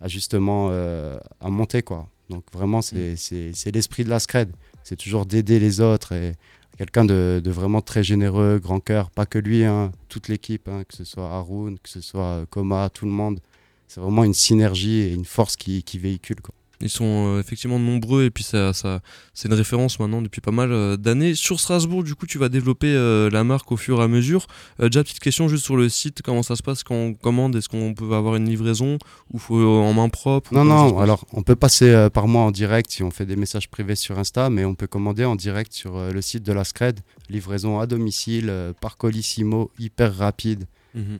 à 0.00 0.08
justement 0.08 0.70
à 0.70 1.50
monter 1.50 1.82
quoi. 1.82 2.08
Donc 2.30 2.44
vraiment, 2.52 2.78
mm. 2.78 3.16
c'est 3.16 3.70
l'esprit 3.72 4.04
de 4.04 4.10
la 4.10 4.20
scred. 4.20 4.50
C'est 4.84 4.96
toujours 4.96 5.26
d'aider 5.26 5.58
les 5.58 5.80
autres 5.80 6.12
et 6.12 6.34
quelqu'un 6.78 7.04
de, 7.04 7.42
vraiment 7.44 7.82
très 7.82 8.02
généreux, 8.02 8.60
grand 8.62 8.80
cœur. 8.80 9.10
Pas 9.10 9.26
que 9.26 9.38
lui, 9.38 9.64
hein, 9.64 9.92
toute 10.08 10.28
l'équipe, 10.28 10.68
hein, 10.68 10.84
que 10.88 10.96
ce 10.96 11.04
soit 11.04 11.30
Haroun, 11.30 11.78
que 11.78 11.88
ce 11.88 12.00
soit 12.00 12.46
Koma, 12.50 12.88
tout 12.88 13.04
le 13.04 13.10
monde. 13.10 13.40
C'est 13.88 14.00
vraiment 14.00 14.24
une 14.24 14.34
synergie 14.34 15.00
et 15.00 15.12
une 15.12 15.24
force 15.24 15.56
qui, 15.56 15.82
qui 15.82 15.98
véhicule. 15.98 16.36
Ils 16.80 16.90
sont 16.90 17.34
euh, 17.36 17.40
effectivement 17.40 17.78
nombreux 17.78 18.24
et 18.24 18.30
puis 18.30 18.44
ça, 18.44 18.72
ça 18.72 19.00
c'est 19.34 19.48
une 19.48 19.54
référence 19.54 19.98
maintenant 19.98 20.22
depuis 20.22 20.40
pas 20.40 20.52
mal 20.52 20.70
euh, 20.70 20.96
d'années. 20.96 21.34
Sur 21.34 21.58
Strasbourg, 21.58 22.04
du 22.04 22.14
coup, 22.14 22.26
tu 22.26 22.38
vas 22.38 22.48
développer 22.48 22.94
euh, 22.94 23.28
la 23.30 23.42
marque 23.42 23.72
au 23.72 23.76
fur 23.76 24.00
et 24.00 24.04
à 24.04 24.08
mesure. 24.08 24.46
déjà, 24.78 25.02
petite 25.02 25.18
question 25.18 25.48
juste 25.48 25.64
sur 25.64 25.76
le 25.76 25.88
site, 25.88 26.22
comment 26.22 26.42
ça 26.42 26.54
se 26.54 26.62
passe? 26.62 26.84
Quand 26.84 26.94
on 26.94 27.14
commande 27.14 27.56
Est-ce 27.56 27.68
qu'on 27.68 27.94
peut 27.94 28.14
avoir 28.14 28.36
une 28.36 28.48
livraison 28.48 28.98
ou 29.32 29.38
faut 29.38 29.60
en 29.60 29.92
main 29.92 30.08
propre 30.08 30.54
Non, 30.54 30.64
non, 30.64 30.98
alors 30.98 31.24
on 31.32 31.42
peut 31.42 31.56
passer 31.56 32.08
par 32.12 32.28
moi 32.28 32.42
en 32.42 32.50
direct 32.50 32.90
si 32.90 33.02
on 33.02 33.10
fait 33.10 33.26
des 33.26 33.36
messages 33.36 33.68
privés 33.68 33.96
sur 33.96 34.18
Insta, 34.18 34.50
mais 34.50 34.64
on 34.64 34.74
peut 34.74 34.86
commander 34.86 35.24
en 35.24 35.34
direct 35.36 35.72
sur 35.72 35.98
le 35.98 36.22
site 36.22 36.44
de 36.44 36.52
la 36.52 36.64
Scred. 36.64 37.00
Livraison 37.28 37.80
à 37.80 37.86
domicile, 37.86 38.52
par 38.80 38.96
Colissimo, 38.96 39.70
hyper 39.78 40.16
rapide. 40.16 40.66
Mhm. 40.94 41.18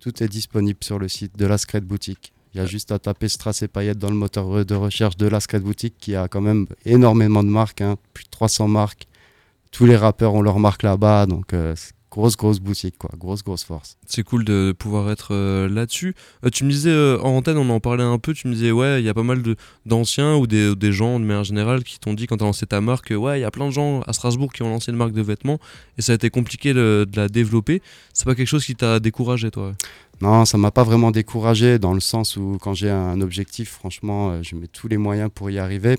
Tout 0.00 0.22
est 0.22 0.28
disponible 0.28 0.78
sur 0.82 0.98
le 0.98 1.08
site 1.08 1.36
de 1.36 1.46
la 1.46 1.58
Scred 1.58 1.84
Boutique. 1.84 2.32
Il 2.56 2.60
y 2.60 2.62
a 2.62 2.66
juste 2.66 2.90
à 2.90 2.98
taper 2.98 3.28
Strass 3.28 3.60
et 3.60 3.68
Paillettes 3.68 3.98
dans 3.98 4.08
le 4.08 4.14
moteur 4.14 4.64
de 4.64 4.74
recherche 4.74 5.18
de 5.18 5.26
la 5.26 5.40
Skate 5.40 5.62
Boutique 5.62 5.96
qui 5.98 6.16
a 6.16 6.26
quand 6.26 6.40
même 6.40 6.66
énormément 6.86 7.44
de 7.44 7.50
marques, 7.50 7.82
hein, 7.82 7.98
plus 8.14 8.24
de 8.24 8.30
300 8.30 8.66
marques. 8.66 9.06
Tous 9.72 9.84
les 9.84 9.94
rappeurs 9.94 10.32
ont 10.32 10.40
leur 10.40 10.58
marque 10.58 10.82
là-bas, 10.82 11.26
donc 11.26 11.52
euh, 11.52 11.74
grosse 12.16 12.36
grosse 12.36 12.58
boutique 12.58 12.96
quoi, 12.98 13.10
grosse 13.16 13.44
grosse 13.44 13.64
force. 13.64 13.96
C'est 14.06 14.22
cool 14.22 14.44
de 14.44 14.74
pouvoir 14.76 15.10
être 15.10 15.34
euh, 15.34 15.68
là-dessus. 15.68 16.14
Euh, 16.44 16.50
tu 16.50 16.64
me 16.64 16.70
disais 16.70 16.92
en 17.20 17.36
antenne, 17.36 17.58
on 17.58 17.68
en 17.70 17.78
parlait 17.78 18.02
un 18.02 18.18
peu, 18.18 18.32
tu 18.32 18.48
me 18.48 18.54
disais 18.54 18.72
ouais, 18.72 19.00
il 19.00 19.04
y 19.04 19.08
a 19.08 19.14
pas 19.14 19.22
mal 19.22 19.42
d'anciens 19.84 20.34
ou 20.36 20.46
des, 20.46 20.74
des, 20.74 20.92
gens 20.92 21.20
de 21.20 21.24
manière 21.24 21.44
générale 21.44 21.84
qui 21.84 22.00
t'ont 22.00 22.14
dit 22.14 22.26
quand 22.26 22.38
tu 22.38 22.44
as 22.44 22.46
lancé 22.46 22.66
ta 22.66 22.80
marque, 22.80 23.12
ouais, 23.16 23.38
il 23.38 23.42
y 23.42 23.44
a 23.44 23.50
plein 23.50 23.66
de 23.66 23.72
gens 23.72 24.00
à 24.02 24.12
Strasbourg 24.12 24.52
qui 24.52 24.62
ont 24.62 24.70
lancé 24.70 24.90
une 24.90 24.96
marque 24.96 25.12
de 25.12 25.22
vêtements 25.22 25.58
et 25.98 26.02
ça 26.02 26.12
a 26.12 26.14
été 26.14 26.30
compliqué 26.30 26.74
de 26.74 27.06
la 27.14 27.28
développer. 27.28 27.82
C'est 28.12 28.24
pas 28.24 28.34
quelque 28.34 28.48
chose 28.48 28.64
qui 28.64 28.74
t'a 28.74 28.98
découragé 28.98 29.50
toi? 29.50 29.74
Non, 30.22 30.46
ça 30.46 30.56
m'a 30.56 30.70
pas 30.70 30.82
vraiment 30.82 31.10
découragé 31.10 31.78
dans 31.78 31.92
le 31.92 32.00
sens 32.00 32.36
où 32.36 32.56
quand 32.60 32.72
j'ai 32.72 32.90
un 32.90 33.20
objectif, 33.20 33.70
franchement, 33.70 34.30
euh, 34.30 34.42
je 34.42 34.56
mets 34.56 34.66
tous 34.66 34.88
les 34.88 34.96
moyens 34.96 35.30
pour 35.34 35.50
y 35.50 35.58
arriver. 35.58 35.96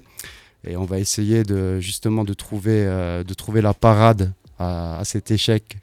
Et 0.68 0.76
on 0.76 0.86
va 0.86 1.00
essayer 1.00 1.44
de 1.44 1.80
justement 1.80 2.24
de 2.24 2.34
trouver, 2.34 2.86
euh, 2.88 3.24
de 3.24 3.34
trouver 3.36 3.62
la 3.62 3.76
parade 3.76 4.34
à, 4.58 5.02
cet 5.04 5.30
échec 5.30 5.78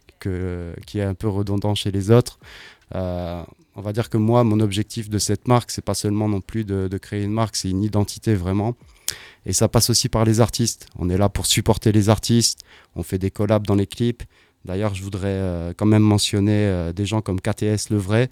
qui 0.87 0.99
est 0.99 1.05
un 1.05 1.15
peu 1.15 1.29
redondant 1.29 1.75
chez 1.75 1.91
les 1.91 2.11
autres. 2.11 2.39
Euh, 2.95 3.43
on 3.77 3.81
va 3.81 3.93
dire 3.93 4.09
que 4.09 4.17
moi, 4.17 4.45
mon 4.45 4.61
objectif 4.61 5.09
de 5.11 5.19
cette 5.19 5.49
marque, 5.49 5.71
c'est 5.71 5.85
pas 5.85 5.95
seulement 5.95 6.29
non 6.29 6.41
plus 6.41 6.65
de, 6.65 6.89
de 6.89 6.99
créer 6.99 7.25
une 7.25 7.33
marque, 7.33 7.57
c'est 7.57 7.71
une 7.71 7.83
identité 7.83 8.35
vraiment. 8.35 8.77
Et 9.47 9.53
ça 9.53 9.69
passe 9.69 9.91
aussi 9.91 10.09
par 10.09 10.25
les 10.25 10.41
artistes. 10.41 10.87
On 10.99 11.11
est 11.11 11.19
là 11.19 11.29
pour 11.29 11.47
supporter 11.47 11.93
les 11.93 12.09
artistes. 12.09 12.61
On 12.95 13.03
fait 13.03 13.19
des 13.19 13.31
collabs 13.31 13.67
dans 13.67 13.75
les 13.75 13.87
clips. 13.87 14.23
D'ailleurs, 14.65 14.95
je 14.95 15.03
voudrais 15.03 15.29
euh, 15.29 15.73
quand 15.77 15.87
même 15.87 16.03
mentionner 16.03 16.67
euh, 16.67 16.93
des 16.93 17.05
gens 17.05 17.21
comme 17.21 17.41
KTS 17.41 17.91
Le 17.91 17.99
Vrai, 17.99 18.31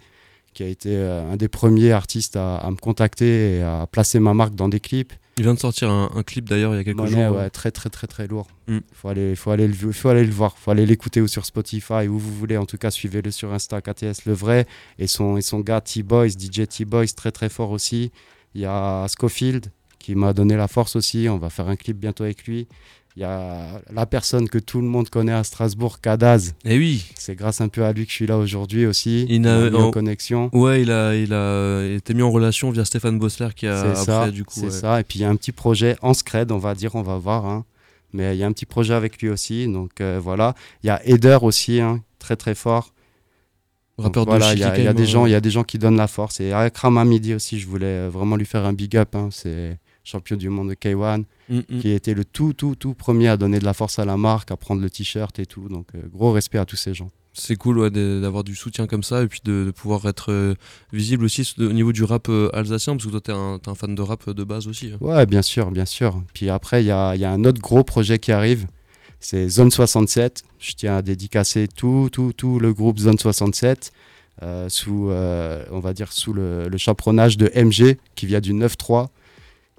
qui 0.54 0.62
a 0.62 0.66
été 0.66 0.90
euh, 0.96 1.32
un 1.32 1.36
des 1.36 1.48
premiers 1.48 1.92
artistes 1.92 2.36
à, 2.36 2.68
me 2.70 2.76
contacter 2.76 3.56
et 3.56 3.62
à 3.62 3.86
placer 3.90 4.20
ma 4.20 4.34
marque 4.34 4.54
dans 4.54 4.68
des 4.68 4.80
clips. 4.80 5.12
Il 5.38 5.44
vient 5.44 5.54
de 5.54 5.58
sortir 5.58 5.90
un, 5.90 6.22
clip 6.22 6.48
d'ailleurs 6.48 6.74
il 6.74 6.76
y 6.76 6.80
a 6.80 6.84
quelques 6.84 7.06
jours. 7.06 7.36
Ouais, 7.36 7.48
très 7.48 7.70
très 7.70 7.88
très 7.88 8.06
très 8.06 8.26
lourd. 8.26 8.48
Il 8.68 8.74
mm. 8.74 8.80
faut, 8.92 9.08
aller, 9.08 9.34
faut, 9.34 9.50
aller 9.50 9.66
le, 9.66 9.92
faut 9.92 10.08
aller 10.10 10.24
le 10.24 10.30
voir, 10.32 10.58
faut 10.58 10.70
aller 10.70 10.84
l'écouter 10.84 11.22
ou 11.22 11.28
sur 11.28 11.46
Spotify, 11.46 12.06
où 12.06 12.18
vous 12.18 12.34
voulez. 12.34 12.58
En 12.58 12.66
tout 12.66 12.76
cas, 12.76 12.90
suivez-le 12.90 13.30
sur 13.30 13.52
Insta, 13.52 13.80
KTS 13.80 14.26
Le 14.26 14.34
Vrai, 14.34 14.66
et 14.98 15.06
son, 15.06 15.38
et 15.38 15.42
son 15.42 15.60
gars 15.60 15.80
T-Boys, 15.80 16.28
DJ 16.28 16.68
T-Boys, 16.68 17.06
très 17.16 17.32
très 17.32 17.48
fort 17.48 17.70
aussi. 17.70 18.12
Il 18.54 18.60
y 18.60 18.66
a 18.66 19.06
Scofield 19.08 19.70
qui 19.98 20.14
m'a 20.14 20.34
donné 20.34 20.56
la 20.56 20.68
force 20.68 20.96
aussi. 20.96 21.28
On 21.30 21.38
va 21.38 21.48
faire 21.48 21.68
un 21.68 21.76
clip 21.76 21.96
bientôt 21.96 22.24
avec 22.24 22.44
lui. 22.44 22.68
Il 23.16 23.20
y 23.20 23.24
a 23.24 23.82
la 23.92 24.06
personne 24.06 24.48
que 24.48 24.58
tout 24.58 24.80
le 24.80 24.86
monde 24.86 25.10
connaît 25.10 25.32
à 25.32 25.44
Strasbourg, 25.44 26.00
Kadaz. 26.00 26.54
Et 26.64 26.74
eh 26.74 26.78
oui. 26.78 27.04
C'est 27.14 27.34
grâce 27.34 27.60
un 27.60 27.68
peu 27.68 27.84
à 27.84 27.92
lui 27.92 28.06
que 28.06 28.10
je 28.10 28.16
suis 28.16 28.26
là 28.26 28.38
aujourd'hui 28.38 28.86
aussi. 28.86 29.26
Il 29.28 29.46
a 29.46 29.68
mis 29.68 29.76
en 29.76 29.90
connexion. 29.90 30.48
Ouais, 30.54 30.82
il 30.82 30.90
a, 30.90 31.14
il 31.14 31.34
a 31.34 31.84
été 31.84 32.14
mis 32.14 32.22
en 32.22 32.30
relation 32.30 32.70
via 32.70 32.86
Stéphane 32.86 33.18
Bossler 33.18 33.48
qui 33.54 33.66
a 33.66 33.80
après 33.80 33.96
ça, 33.96 34.30
du 34.30 34.44
coup. 34.44 34.60
C'est 34.60 34.70
ça. 34.70 35.00
Et 35.00 35.04
puis 35.04 35.18
il 35.18 35.22
y 35.22 35.24
a 35.26 35.28
un 35.28 35.36
petit 35.36 35.52
projet 35.52 35.96
en 36.00 36.14
scred, 36.14 36.50
on 36.52 36.58
va 36.58 36.74
dire, 36.74 36.94
on 36.94 37.02
va 37.02 37.18
voir. 37.18 37.44
Hein. 37.44 37.64
Mais 38.14 38.34
il 38.34 38.38
y 38.38 38.44
a 38.44 38.46
un 38.46 38.52
petit 38.52 38.66
projet 38.66 38.94
avec 38.94 39.20
lui 39.20 39.28
aussi. 39.28 39.66
Donc 39.66 40.00
euh, 40.00 40.18
voilà. 40.22 40.54
Il 40.82 40.86
y 40.86 40.90
a 40.90 41.06
Eder 41.06 41.38
aussi, 41.42 41.80
hein, 41.80 42.02
très 42.18 42.36
très 42.36 42.54
fort. 42.54 42.94
Rappeur 43.98 44.24
voilà, 44.24 44.54
il 44.54 44.58
y, 44.58 44.64
a 44.64 44.94
des 44.94 45.06
gens, 45.06 45.26
il 45.26 45.32
y 45.32 45.34
a 45.34 45.40
des 45.40 45.50
gens 45.50 45.64
qui 45.64 45.78
donnent 45.78 45.98
la 45.98 46.08
force. 46.08 46.40
Et 46.40 46.52
avec 46.52 46.82
Midi 46.82 47.34
aussi, 47.34 47.58
je 47.58 47.66
voulais 47.66 48.08
vraiment 48.08 48.36
lui 48.36 48.46
faire 48.46 48.64
un 48.64 48.72
big 48.72 48.96
up. 48.96 49.14
Hein. 49.14 49.28
C'est 49.30 49.78
champion 50.02 50.36
du 50.36 50.48
monde 50.48 50.70
de 50.70 50.74
K1, 50.74 51.24
mm, 51.56 51.76
mm. 51.76 51.80
qui 51.80 51.90
était 51.90 52.14
le 52.14 52.24
tout, 52.24 52.52
tout, 52.52 52.74
tout 52.74 52.94
premier 52.94 53.28
à 53.28 53.36
donner 53.36 53.58
de 53.58 53.64
la 53.64 53.74
force 53.74 53.98
à 53.98 54.04
la 54.04 54.16
marque, 54.16 54.50
à 54.50 54.56
prendre 54.56 54.82
le 54.82 54.90
t-shirt 54.90 55.38
et 55.38 55.46
tout. 55.46 55.68
Donc, 55.68 55.88
gros 56.12 56.32
respect 56.32 56.58
à 56.58 56.64
tous 56.64 56.76
ces 56.76 56.94
gens 56.94 57.10
c'est 57.34 57.56
cool 57.56 57.90
d'avoir 57.90 58.44
du 58.44 58.54
soutien 58.54 58.86
comme 58.86 59.02
ça 59.02 59.22
et 59.22 59.26
puis 59.26 59.40
de, 59.44 59.72
pouvoir 59.74 60.06
être 60.06 60.30
euh, 60.30 60.54
visible 60.92 61.24
aussi 61.24 61.54
au 61.58 61.72
niveau 61.72 61.92
du 61.92 62.04
rap 62.04 62.28
euh, 62.28 62.50
alsacien 62.52 62.94
parce 62.94 63.06
que 63.06 63.10
toi 63.10 63.20
t'es 63.20 63.32
un, 63.32 63.56
es 63.56 63.68
un 63.68 63.74
fan 63.74 63.94
de 63.94 64.02
rap 64.02 64.28
de 64.28 64.44
base 64.44 64.66
aussi. 64.66 64.92
Hein. 64.92 64.98
Ouais 65.00 65.24
bien 65.26 65.42
sûr, 65.42 65.70
bien 65.70 65.86
sûr. 65.86 66.22
Puis 66.34 66.50
après 66.50 66.82
il 66.82 66.86
y 66.86 66.90
a, 66.90 67.16
y 67.16 67.24
a, 67.24 67.30
un 67.30 67.44
autre 67.44 67.60
gros 67.60 67.84
projet 67.84 68.18
qui 68.18 68.32
arrive, 68.32 68.66
c'est 69.20 69.48
Zone 69.48 69.70
67. 69.70 70.42
Je 70.58 70.72
tiens 70.74 70.96
à 70.96 71.02
dédicacer 71.02 71.68
tout, 71.68 72.08
tout, 72.12 72.32
tout 72.32 72.58
le 72.58 72.72
groupe 72.74 72.98
Zone 72.98 73.18
67 73.18 73.92
euh, 74.42 74.68
sous, 74.68 75.10
on 75.10 75.80
va 75.80 75.92
dire 75.92 76.12
sous 76.12 76.32
le, 76.32 76.68
le, 76.68 76.78
chaperonnage 76.78 77.36
de 77.36 77.50
MG 77.54 77.96
qui 78.14 78.26
vient 78.26 78.40
du 78.40 78.52
9-3 78.52 79.08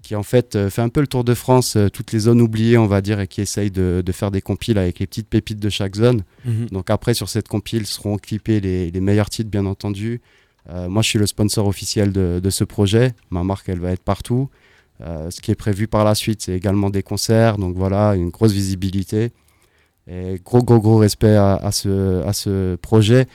qui 0.04 0.16
en 0.16 0.22
fait 0.22 0.56
euh, 0.56 0.70
fait 0.70 0.82
un 0.82 0.90
peu 0.90 1.00
le 1.00 1.08
tour 1.08 1.24
de 1.24 1.34
France, 1.34 1.78
euh, 1.78 1.90
toutes 1.90 2.12
les 2.12 2.20
zones 2.20 2.42
oubliées, 2.42 2.78
on 2.78 2.86
va 2.86 3.02
dire, 3.02 3.20
et 3.22 3.28
qui 3.28 3.42
essaye 3.42 3.72
de, 3.72 4.04
faire 4.12 4.30
des 4.30 4.42
compiles 4.42 4.78
avec 4.78 5.00
les 5.00 5.08
petites 5.08 5.30
pépites 5.30 5.60
de 5.60 5.70
chaque 5.70 5.96
zone. 5.96 6.24
Mhm. 6.46 6.68
Donc 6.68 6.90
après, 6.90 7.14
sur 7.14 7.30
cette 7.30 7.48
compile, 7.48 7.88
seront 7.88 8.18
équipés 8.18 8.60
les, 8.60 8.92
meilleurs 9.00 9.30
titres, 9.30 9.50
bien 9.50 9.66
entendu. 9.66 10.22
Euh, 10.70 10.90
moi, 10.90 11.02
je 11.02 11.10
suis 11.10 11.20
le 11.20 11.26
sponsor 11.26 11.66
officiel 11.66 12.12
de, 12.12 12.50
ce 12.50 12.64
projet. 12.64 13.14
Ma 13.32 13.44
marque, 13.44 13.70
elle 13.70 13.80
va 13.80 13.92
être 13.92 14.04
partout. 14.04 14.50
ce 15.02 15.42
qui 15.42 15.52
est 15.52 15.56
prévu 15.56 15.88
par 15.88 16.04
la 16.04 16.16
suite, 16.16 16.42
c'est 16.44 16.54
également 16.54 16.90
des 16.90 17.04
concerts. 17.04 17.58
Donc 17.58 17.76
voilà, 17.76 18.16
une 18.16 18.30
grosse 18.30 18.52
visibilité. 18.52 19.32
Et 20.08 20.40
gros, 20.44 20.62
gros, 20.64 20.80
gros 20.80 20.98
respect 20.98 21.36
à, 21.36 21.72
ce, 21.72 22.22
à 22.24 22.34
ce 22.34 22.76
projet. 22.76 23.26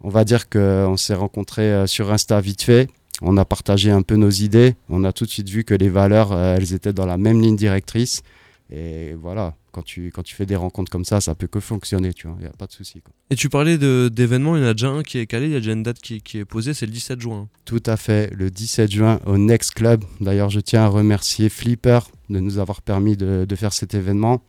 On 0.00 0.08
va 0.08 0.24
dire 0.24 0.48
qu'on 0.48 0.96
s'est 0.96 1.14
rencontrés 1.14 1.86
sur 1.86 2.10
Insta 2.10 2.40
vite 2.40 2.62
fait 2.62 2.88
on 3.22 3.36
a 3.36 3.44
partagé 3.44 3.90
un 3.90 4.02
peu 4.02 4.16
nos 4.16 4.30
idées. 4.30 4.74
On 4.88 5.04
a 5.04 5.12
tout 5.12 5.24
de 5.24 5.30
suite 5.30 5.48
vu 5.48 5.64
que 5.64 5.74
les 5.74 5.88
valeurs, 5.88 6.32
euh, 6.32 6.56
elles 6.56 6.74
étaient 6.74 6.92
dans 6.92 7.06
la 7.06 7.16
même 7.16 7.40
ligne 7.40 7.56
directrice. 7.56 8.22
Et 8.70 9.14
voilà, 9.14 9.54
quand 9.70 9.82
tu, 9.82 10.10
quand 10.10 10.22
tu 10.22 10.34
fais 10.34 10.46
des 10.46 10.56
rencontres 10.56 10.90
comme 10.90 11.04
ça, 11.04 11.20
ça 11.20 11.34
peut 11.34 11.46
que 11.46 11.60
fonctionner, 11.60 12.12
tu 12.12 12.26
vois, 12.26 12.36
il 12.40 12.42
n'y 12.42 12.48
a 12.48 12.52
pas 12.52 12.66
de 12.66 12.72
souci. 12.72 13.00
Et 13.30 13.36
tu 13.36 13.48
parlais 13.48 13.78
d'événements, 13.78 14.56
il 14.56 14.62
y 14.62 14.64
en 14.64 14.68
a 14.68 14.74
déjà 14.74 14.88
un 14.88 15.02
qui 15.02 15.18
est 15.18 15.26
calé, 15.26 15.46
il 15.46 15.52
y 15.52 15.56
a 15.56 15.60
déjà 15.60 15.72
une 15.72 15.84
date 15.84 16.00
qui, 16.00 16.38
est 16.38 16.44
posée, 16.44 16.74
c'est 16.74 16.86
le 16.86 16.92
17 16.92 17.20
juin. 17.20 17.48
Tout 17.64 17.82
à 17.86 17.96
fait, 17.96 18.32
le 18.34 18.50
17 18.50 18.90
juin 18.90 19.20
au 19.24 19.38
Next 19.38 19.74
Club. 19.74 20.04
D'ailleurs, 20.20 20.50
je 20.50 20.58
tiens 20.58 20.82
à 20.82 20.88
remercier 20.88 21.48
Flipper 21.48 22.00
de 22.28 22.40
nous 22.40 22.58
avoir 22.58 22.82
permis 22.82 23.16
de, 23.16 23.46
faire 23.54 23.72
cet 23.72 23.94
événement. 23.94 24.42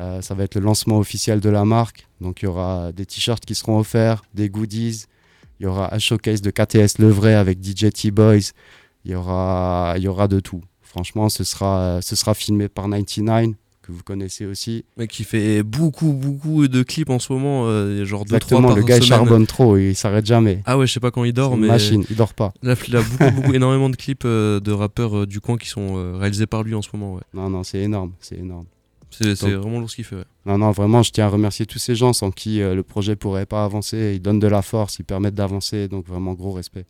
Euh, 0.00 0.20
ça 0.20 0.34
va 0.34 0.44
être 0.44 0.56
le 0.56 0.60
lancement 0.60 0.98
officiel 0.98 1.40
de 1.40 1.48
la 1.48 1.64
marque. 1.64 2.06
Donc 2.20 2.42
il 2.42 2.44
y 2.44 2.48
aura 2.48 2.92
des 2.92 3.06
t-shirts 3.06 3.46
qui 3.46 3.54
seront 3.54 3.78
offerts, 3.78 4.22
des 4.34 4.50
goodies, 4.50 5.06
il 5.60 5.64
y 5.64 5.66
aura 5.66 5.94
un 5.94 5.98
showcase 5.98 6.42
de 6.42 6.50
KTS 6.50 6.98
Le 6.98 7.08
Vrai 7.08 7.34
avec 7.34 7.62
DJ 7.64 7.90
T-Boys. 7.92 8.52
Il 9.04 9.12
y 9.12 9.14
aura, 9.14 9.94
il 9.96 10.02
y 10.02 10.08
aura 10.08 10.28
de 10.28 10.40
tout. 10.40 10.62
Franchement, 10.82 11.28
ce 11.28 11.44
sera, 11.44 12.00
ce 12.02 12.16
sera 12.16 12.34
filmé 12.34 12.68
par 12.68 12.88
99 12.88 13.54
que 13.86 13.92
vous 13.92 14.02
connaissez 14.02 14.46
aussi. 14.46 14.84
Mais 14.96 15.06
qui 15.06 15.24
fait 15.24 15.62
beaucoup, 15.62 16.12
beaucoup 16.12 16.66
de 16.66 16.82
clips 16.82 17.10
en 17.10 17.18
ce 17.18 17.32
moment, 17.32 17.66
euh, 17.66 18.04
genre 18.04 18.22
Exactement, 18.22 18.74
le 18.74 18.82
gars 18.82 19.00
charbonne 19.00 19.46
trop, 19.46 19.76
il 19.76 19.94
s'arrête 19.94 20.26
jamais. 20.26 20.62
Ah 20.66 20.76
ouais, 20.76 20.86
je 20.86 20.92
sais 20.92 21.00
pas 21.00 21.10
quand 21.10 21.24
il 21.24 21.32
dort, 21.32 21.56
mais. 21.56 21.68
machine, 21.68 22.04
il 22.10 22.16
dort 22.16 22.34
pas. 22.34 22.52
il 22.62 22.96
a 22.96 23.02
beaucoup, 23.02 23.30
beaucoup, 23.36 23.54
énormément 23.54 23.88
de 23.88 23.96
clips 23.96 24.24
euh, 24.24 24.60
de 24.60 24.72
rappeurs 24.72 25.18
euh, 25.18 25.26
du 25.26 25.40
coin 25.40 25.56
qui 25.56 25.68
sont 25.68 26.18
réalisés 26.18 26.46
par 26.46 26.62
lui 26.64 26.74
en 26.74 26.82
ce 26.82 26.88
moment. 26.92 27.14
Ouais. 27.14 27.22
Non, 27.32 27.48
non, 27.48 27.62
c'est 27.62 27.78
énorme, 27.78 28.12
c'est 28.20 28.38
énorme. 28.38 28.66
C'est 29.18 29.52
vraiment 29.52 29.80
lourd 29.80 29.90
ce 29.90 29.96
qu'il 29.96 30.04
fait. 30.04 30.24
Non, 30.44 30.58
non, 30.58 30.70
vraiment, 30.70 31.02
je 31.02 31.10
tiens 31.10 31.26
à 31.26 31.28
remercier 31.28 31.66
tous 31.66 31.78
ces 31.78 31.94
gens 31.94 32.12
sans 32.12 32.30
qui 32.30 32.60
euh, 32.60 32.74
le 32.74 32.82
projet 32.82 33.16
pourrait 33.16 33.46
pas 33.46 33.64
avancer. 33.64 34.12
Ils 34.14 34.20
donnent 34.20 34.38
de 34.38 34.46
la 34.46 34.62
force, 34.62 34.98
ils 34.98 35.04
permettent 35.04 35.34
d'avancer, 35.34 35.88
donc 35.88 36.06
vraiment 36.06 36.34
gros 36.34 36.52
respect. 36.52 36.84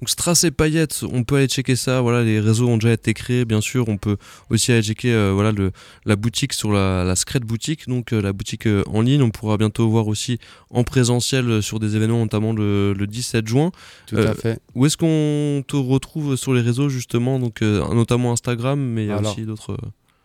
Donc 0.00 0.08
Strass 0.08 0.44
et 0.44 0.50
Paillettes, 0.50 1.04
on 1.12 1.24
peut 1.24 1.36
aller 1.36 1.46
checker 1.46 1.76
ça. 1.76 2.00
Voilà, 2.00 2.22
les 2.22 2.40
réseaux 2.40 2.66
ont 2.68 2.78
déjà 2.78 2.94
été 2.94 3.12
créés, 3.12 3.44
bien 3.44 3.60
sûr. 3.60 3.86
On 3.88 3.98
peut 3.98 4.16
aussi 4.48 4.72
aller 4.72 4.82
checker 4.82 5.12
euh, 5.12 5.32
voilà 5.34 5.52
le, 5.52 5.72
la 6.06 6.16
boutique 6.16 6.54
sur 6.54 6.72
la, 6.72 7.04
la 7.04 7.14
Scred 7.16 7.44
boutique, 7.44 7.86
donc 7.86 8.14
euh, 8.14 8.22
la 8.22 8.32
boutique 8.32 8.66
en 8.86 9.02
ligne. 9.02 9.20
On 9.20 9.28
pourra 9.28 9.58
bientôt 9.58 9.90
voir 9.90 10.08
aussi 10.08 10.38
en 10.70 10.84
présentiel 10.84 11.62
sur 11.62 11.80
des 11.80 11.96
événements, 11.96 12.20
notamment 12.20 12.54
le, 12.54 12.94
le 12.94 13.06
17 13.06 13.46
juin. 13.46 13.72
Tout 14.06 14.16
à 14.16 14.34
fait. 14.34 14.58
Où 14.74 14.86
est-ce 14.86 14.96
qu'on 14.96 15.62
te 15.66 15.76
retrouve 15.76 16.34
sur 16.36 16.54
les 16.54 16.62
réseaux 16.62 16.88
justement, 16.88 17.38
donc 17.38 17.60
notamment 17.60 18.32
Instagram, 18.32 18.80
mais 18.80 19.04
il 19.04 19.08
y 19.08 19.12
a 19.12 19.20
aussi 19.20 19.42
d'autres 19.42 19.76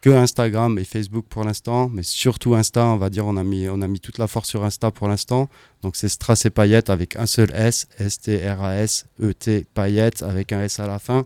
que 0.05 0.11
Instagram 0.11 0.77
et 0.77 0.83
Facebook 0.83 1.25
pour 1.27 1.43
l'instant, 1.43 1.89
mais 1.89 2.03
surtout 2.03 2.53
Insta, 2.53 2.85
on 2.85 2.97
va 2.97 3.09
dire, 3.09 3.25
on 3.25 3.37
a 3.37 3.43
mis, 3.43 3.67
on 3.67 3.81
a 3.81 3.87
mis 3.87 3.99
toute 3.99 4.19
la 4.19 4.27
force 4.27 4.49
sur 4.49 4.63
Insta 4.63 4.91
pour 4.91 5.07
l'instant. 5.07 5.49
Donc 5.81 5.95
c'est 5.95 6.09
Strass 6.09 6.45
et 6.45 6.51
Paillettes 6.51 6.91
avec 6.91 7.15
un 7.15 7.25
seul 7.25 7.49
S, 7.55 7.87
S-T-R-A-S-E-T 7.97 9.65
Paillettes 9.73 10.21
avec 10.21 10.51
un 10.51 10.61
S 10.61 10.79
à 10.79 10.85
la 10.85 10.99
fin. 10.99 11.25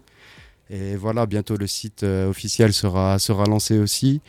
Et 0.69 0.95
voilà, 0.95 1.25
bientôt 1.25 1.57
le 1.57 1.67
site 1.67 2.03
euh, 2.03 2.29
officiel 2.29 2.71
sera, 2.71 3.19
sera 3.19 3.43
lancé 3.47 3.77
aussi. 3.77 4.21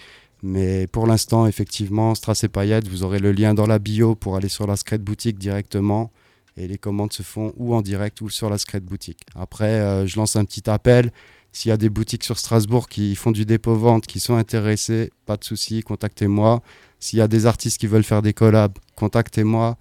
Mais 0.42 0.88
pour 0.88 1.06
l'instant, 1.06 1.46
effectivement, 1.46 2.16
Strass 2.16 2.42
et 2.42 2.48
Paillettes, 2.48 2.88
vous 2.88 3.04
aurez 3.04 3.20
le 3.20 3.30
lien 3.30 3.54
dans 3.54 3.68
la 3.68 3.78
bio 3.78 4.16
pour 4.16 4.34
aller 4.34 4.48
sur 4.48 4.66
la 4.66 4.74
Scred 4.74 5.00
Boutique 5.00 5.38
directement. 5.38 6.10
Et 6.56 6.66
les 6.66 6.78
commandes 6.78 7.12
se 7.12 7.22
font 7.22 7.52
ou 7.56 7.72
en 7.72 7.82
direct 7.82 8.20
ou 8.20 8.28
sur 8.28 8.50
la 8.50 8.58
Scred 8.58 8.82
Boutique. 8.82 9.20
Après, 9.36 9.78
euh, 9.78 10.08
je 10.08 10.16
lance 10.16 10.34
un 10.34 10.44
petit 10.44 10.68
appel. 10.68 11.12
S'il 11.52 11.70
y 11.70 11.72
a 11.72 11.76
des 11.76 11.88
boutiques 11.88 12.24
sur 12.24 12.38
Strasbourg 12.38 12.88
qui 12.88 13.16
font 13.16 13.32
du 13.32 13.44
dépôt-vente, 13.44 14.06
qui 14.06 14.20
sont 14.20 14.36
intéressés, 14.36 15.10
pas 15.26 15.36
de 15.36 15.44
souci, 15.44 15.82
contactez-moi. 15.82 16.62
S'il 17.00 17.18
y 17.18 17.22
a 17.22 17.28
des 17.28 17.46
artistes 17.46 17.78
qui 17.78 17.86
veulent 17.86 18.04
faire 18.04 18.22
des 18.22 18.32
collabs, 18.32 18.78
contactez-moi. 18.94 19.76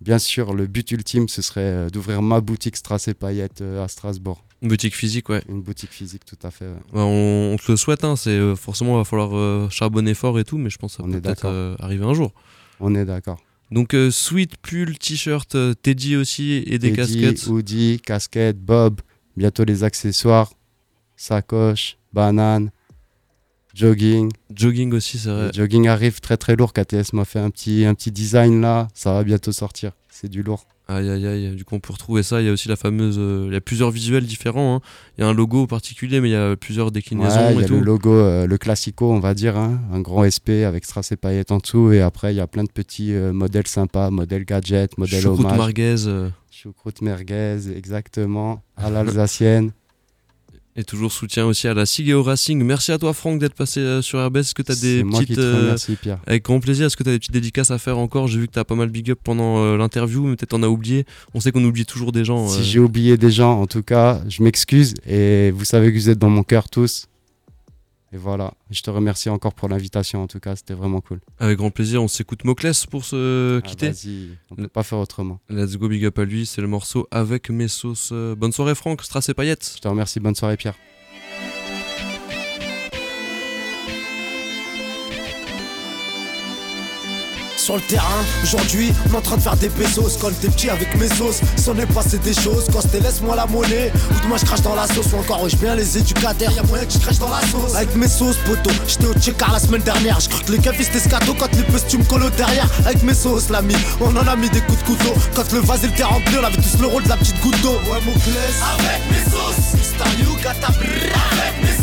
Bien 0.00 0.18
sûr, 0.18 0.54
le 0.54 0.68
but 0.68 0.88
ultime, 0.92 1.28
ce 1.28 1.42
serait 1.42 1.60
euh, 1.60 1.90
d'ouvrir 1.90 2.22
ma 2.22 2.40
boutique 2.40 2.76
Strass 2.76 3.08
et 3.08 3.14
Paillettes 3.14 3.62
euh, 3.62 3.84
à 3.84 3.88
Strasbourg. 3.88 4.44
Une 4.62 4.68
boutique 4.68 4.94
physique, 4.94 5.28
ouais. 5.28 5.42
Une 5.48 5.60
boutique 5.60 5.90
physique, 5.90 6.24
tout 6.24 6.38
à 6.46 6.52
fait. 6.52 6.66
on, 6.92 7.56
te 7.64 7.72
le 7.72 7.76
souhaite, 7.76 8.04
hein, 8.04 8.14
c'est 8.14 8.30
euh, 8.30 8.54
forcément, 8.54 8.94
il 8.94 8.98
va 8.98 9.04
falloir 9.04 9.70
charbonner 9.72 10.14
fort 10.14 10.38
et 10.38 10.44
tout, 10.44 10.58
mais 10.58 10.70
je 10.70 10.78
pense 10.78 10.96
que 10.96 11.02
ça 11.02 11.08
peut 11.08 11.20
peut-être 11.20 11.76
arriver 11.80 12.04
un 12.04 12.14
jour. 12.14 12.32
On 12.80 12.94
est 12.94 13.04
d'accord. 13.04 13.38
Donc, 13.70 13.94
sweat, 14.10 14.56
pull, 14.58 14.98
t-shirt, 14.98 15.56
Teddy 15.82 16.16
aussi 16.16 16.62
et 16.66 16.78
des 16.78 16.92
Teddy, 16.92 17.22
casquettes. 17.22 17.46
Hoodie, 17.48 18.00
casquette, 18.00 18.58
bob, 18.58 19.00
bientôt 19.36 19.64
les 19.64 19.84
accessoires 19.84 20.52
sacoche, 21.18 21.98
banane, 22.14 22.70
jogging. 23.74 24.30
Jogging 24.54 24.94
aussi, 24.94 25.18
c'est 25.18 25.28
vrai. 25.28 25.50
jogging 25.52 25.88
arrive 25.88 26.20
très 26.20 26.38
très 26.38 26.56
lourd. 26.56 26.72
KTS 26.72 27.12
m'a 27.12 27.26
fait 27.26 27.40
un 27.40 27.50
petit, 27.50 27.84
un 27.84 27.94
petit 27.94 28.10
design 28.10 28.62
là, 28.62 28.88
ça 28.94 29.12
va 29.12 29.24
bientôt 29.24 29.52
sortir. 29.52 29.92
C'est 30.08 30.28
du 30.28 30.42
lourd. 30.42 30.64
Aïe 30.90 31.10
aïe 31.10 31.26
aïe, 31.26 31.54
du 31.54 31.66
coup 31.66 31.74
on 31.74 31.80
peut 31.80 31.92
retrouver 31.92 32.22
ça. 32.22 32.40
Il 32.40 32.46
y 32.46 32.48
a 32.48 32.52
aussi 32.52 32.66
la 32.66 32.76
fameuse. 32.76 33.16
Euh, 33.18 33.44
il 33.48 33.52
y 33.52 33.56
a 33.56 33.60
plusieurs 33.60 33.90
visuels 33.90 34.24
différents. 34.24 34.76
Hein. 34.76 34.80
Il 35.18 35.20
y 35.20 35.24
a 35.24 35.28
un 35.28 35.34
logo 35.34 35.66
particulier, 35.66 36.22
mais 36.22 36.30
il 36.30 36.32
y 36.32 36.34
a 36.34 36.56
plusieurs 36.56 36.90
déclinaisons. 36.90 37.50
il 37.50 37.60
y 37.60 37.64
a 37.64 37.68
le 37.68 37.80
logo, 37.80 38.10
euh, 38.10 38.46
le 38.46 38.56
classico, 38.56 39.12
on 39.12 39.20
va 39.20 39.34
dire. 39.34 39.58
Hein. 39.58 39.80
Un 39.92 40.00
grand 40.00 40.24
SP 40.24 40.64
avec 40.64 40.86
strass 40.86 41.12
et 41.12 41.16
paillettes 41.16 41.52
en 41.52 41.58
dessous. 41.58 41.92
Et 41.92 42.00
après, 42.00 42.32
il 42.32 42.38
y 42.38 42.40
a 42.40 42.46
plein 42.46 42.64
de 42.64 42.70
petits 42.70 43.12
euh, 43.12 43.34
modèles 43.34 43.66
sympas, 43.66 44.10
modèles 44.10 44.46
gadget, 44.46 44.96
modèles 44.96 45.20
Choucroute 45.20 45.44
hommage. 45.44 45.58
merguez. 45.58 45.96
Choucroute 46.50 47.02
merguez, 47.02 47.70
exactement. 47.76 48.62
À 48.78 48.88
l'alsacienne. 48.88 49.72
Et 50.78 50.84
toujours 50.84 51.10
soutien 51.10 51.44
aussi 51.44 51.66
à 51.66 51.74
la 51.74 51.86
SIG 51.86 52.10
et 52.10 52.14
au 52.14 52.22
Racing. 52.22 52.62
Merci 52.62 52.92
à 52.92 52.98
toi 52.98 53.12
Franck 53.12 53.40
d'être 53.40 53.54
passé 53.54 53.80
euh, 53.80 54.00
sur 54.00 54.24
RBS. 54.24 54.38
Est-ce 54.38 54.54
que 54.54 54.62
tu 54.62 54.70
as 54.70 54.76
des 54.76 55.02
petites... 55.02 55.36
Euh, 55.36 55.76
avec 56.24 56.44
grand 56.44 56.60
plaisir. 56.60 56.86
Est-ce 56.86 56.96
que 56.96 57.02
tu 57.02 57.08
as 57.08 57.14
des 57.14 57.18
petites 57.18 57.32
dédicaces 57.32 57.72
à 57.72 57.78
faire 57.78 57.98
encore? 57.98 58.28
J'ai 58.28 58.38
vu 58.38 58.46
que 58.46 58.52
tu 58.52 58.60
as 58.60 58.64
pas 58.64 58.76
mal 58.76 58.88
big 58.88 59.10
up 59.10 59.18
pendant 59.24 59.58
euh, 59.58 59.76
l'interview, 59.76 60.24
mais 60.24 60.36
peut-être 60.36 60.54
en 60.54 60.62
as 60.62 60.68
oublié. 60.68 61.04
On 61.34 61.40
sait 61.40 61.50
qu'on 61.50 61.64
oublie 61.64 61.84
toujours 61.84 62.12
des 62.12 62.24
gens. 62.24 62.46
Si 62.46 62.62
j'ai 62.62 62.78
oublié 62.78 63.16
des 63.16 63.32
gens, 63.32 63.60
en 63.60 63.66
tout 63.66 63.82
cas, 63.82 64.22
je 64.28 64.40
m'excuse. 64.40 64.94
Et 65.04 65.50
vous 65.50 65.64
savez 65.64 65.92
que 65.92 65.98
vous 65.98 66.10
êtes 66.10 66.18
dans 66.20 66.30
mon 66.30 66.44
cœur 66.44 66.68
tous. 66.68 67.08
Et 68.12 68.16
voilà, 68.16 68.54
je 68.70 68.80
te 68.80 68.90
remercie 68.90 69.28
encore 69.28 69.52
pour 69.52 69.68
l'invitation 69.68 70.22
en 70.22 70.26
tout 70.26 70.40
cas, 70.40 70.56
c'était 70.56 70.74
vraiment 70.74 71.00
cool. 71.00 71.20
Avec 71.38 71.58
grand 71.58 71.70
plaisir, 71.70 72.02
on 72.02 72.08
s'écoute 72.08 72.44
Moclès 72.44 72.86
pour 72.86 73.04
se 73.04 73.58
ah, 73.58 73.66
quitter. 73.66 73.90
Vas-y, 73.90 74.30
on 74.50 74.56
peut 74.56 74.68
pas 74.68 74.82
faire 74.82 74.98
autrement. 74.98 75.40
Let's 75.50 75.76
go 75.76 75.88
big 75.88 76.04
up 76.06 76.18
à 76.18 76.24
lui, 76.24 76.46
c'est 76.46 76.62
le 76.62 76.68
morceau 76.68 77.06
avec 77.10 77.50
mes 77.50 77.68
sauces. 77.68 78.12
Bonne 78.12 78.52
soirée 78.52 78.74
Franck, 78.74 79.02
Strass 79.02 79.28
et 79.28 79.34
paillettes. 79.34 79.74
Je 79.76 79.80
te 79.80 79.88
remercie, 79.88 80.20
bonne 80.20 80.34
soirée 80.34 80.56
Pierre. 80.56 80.76
Sur 87.68 87.76
le 87.76 87.82
terrain. 87.82 88.24
Aujourd'hui, 88.42 88.94
on 89.10 89.12
est 89.12 89.16
en 89.18 89.20
train 89.20 89.36
de 89.36 89.42
faire 89.42 89.56
des 89.56 89.68
pesos. 89.68 90.16
Quand 90.18 90.30
t'es 90.40 90.48
petit 90.48 90.70
avec 90.70 90.88
mes 90.98 91.08
sauces, 91.08 91.40
s'en 91.56 91.76
est 91.76 91.92
passé 91.92 92.16
des 92.16 92.32
choses. 92.32 92.64
Quand 92.72 92.80
c'était 92.80 93.00
laisse-moi 93.00 93.36
la 93.36 93.44
monnaie, 93.44 93.92
ou 94.24 94.28
moi 94.28 94.38
je 94.38 94.46
crache 94.46 94.62
dans 94.62 94.74
la 94.74 94.86
sauce, 94.86 95.12
ou 95.12 95.18
encore 95.18 95.46
je 95.46 95.56
bien 95.56 95.74
les 95.74 95.98
éducateurs. 95.98 96.50
Y'a 96.50 96.62
moyen 96.62 96.86
que 96.86 96.94
je 96.94 96.98
crache 96.98 97.18
dans 97.18 97.28
la 97.28 97.42
sauce. 97.42 97.74
Avec 97.74 97.94
mes 97.94 98.08
sauces, 98.08 98.38
poteau, 98.46 98.70
j'étais 98.86 99.04
au 99.04 99.12
check 99.12 99.36
la 99.52 99.58
semaine 99.58 99.82
dernière. 99.82 100.18
Je 100.18 100.30
que 100.30 100.50
les 100.50 100.58
cafés 100.58 100.84
c'était 100.84 101.00
scato 101.00 101.34
quand 101.38 101.54
les 101.54 101.62
petits 101.64 101.84
tu 101.88 101.98
me 101.98 102.04
colles 102.04 102.30
derrière. 102.38 102.70
Avec 102.86 103.02
mes 103.02 103.12
sauces, 103.12 103.50
l'ami, 103.50 103.76
on 104.00 104.16
en 104.16 104.26
a 104.26 104.34
mis 104.34 104.48
des 104.48 104.62
coups 104.62 104.78
de 104.78 104.84
couteau. 104.84 105.12
Quand 105.36 105.52
le 105.52 105.58
vase 105.58 105.84
était 105.84 106.04
rempli, 106.04 106.36
on 106.40 106.44
avait 106.44 106.56
tous 106.56 106.80
le 106.80 106.86
rôle 106.86 107.02
de 107.02 107.10
la 107.10 107.18
petite 107.18 107.38
goutte 107.42 107.60
d'eau. 107.60 107.76
Ouais, 107.92 108.00
mon 108.06 108.12
Avec 108.12 109.02
mes 109.10 109.30
sauces, 109.30 109.76
Star 109.82 110.08
You, 110.18 110.32
Avec 110.42 111.62
mes 111.62 111.77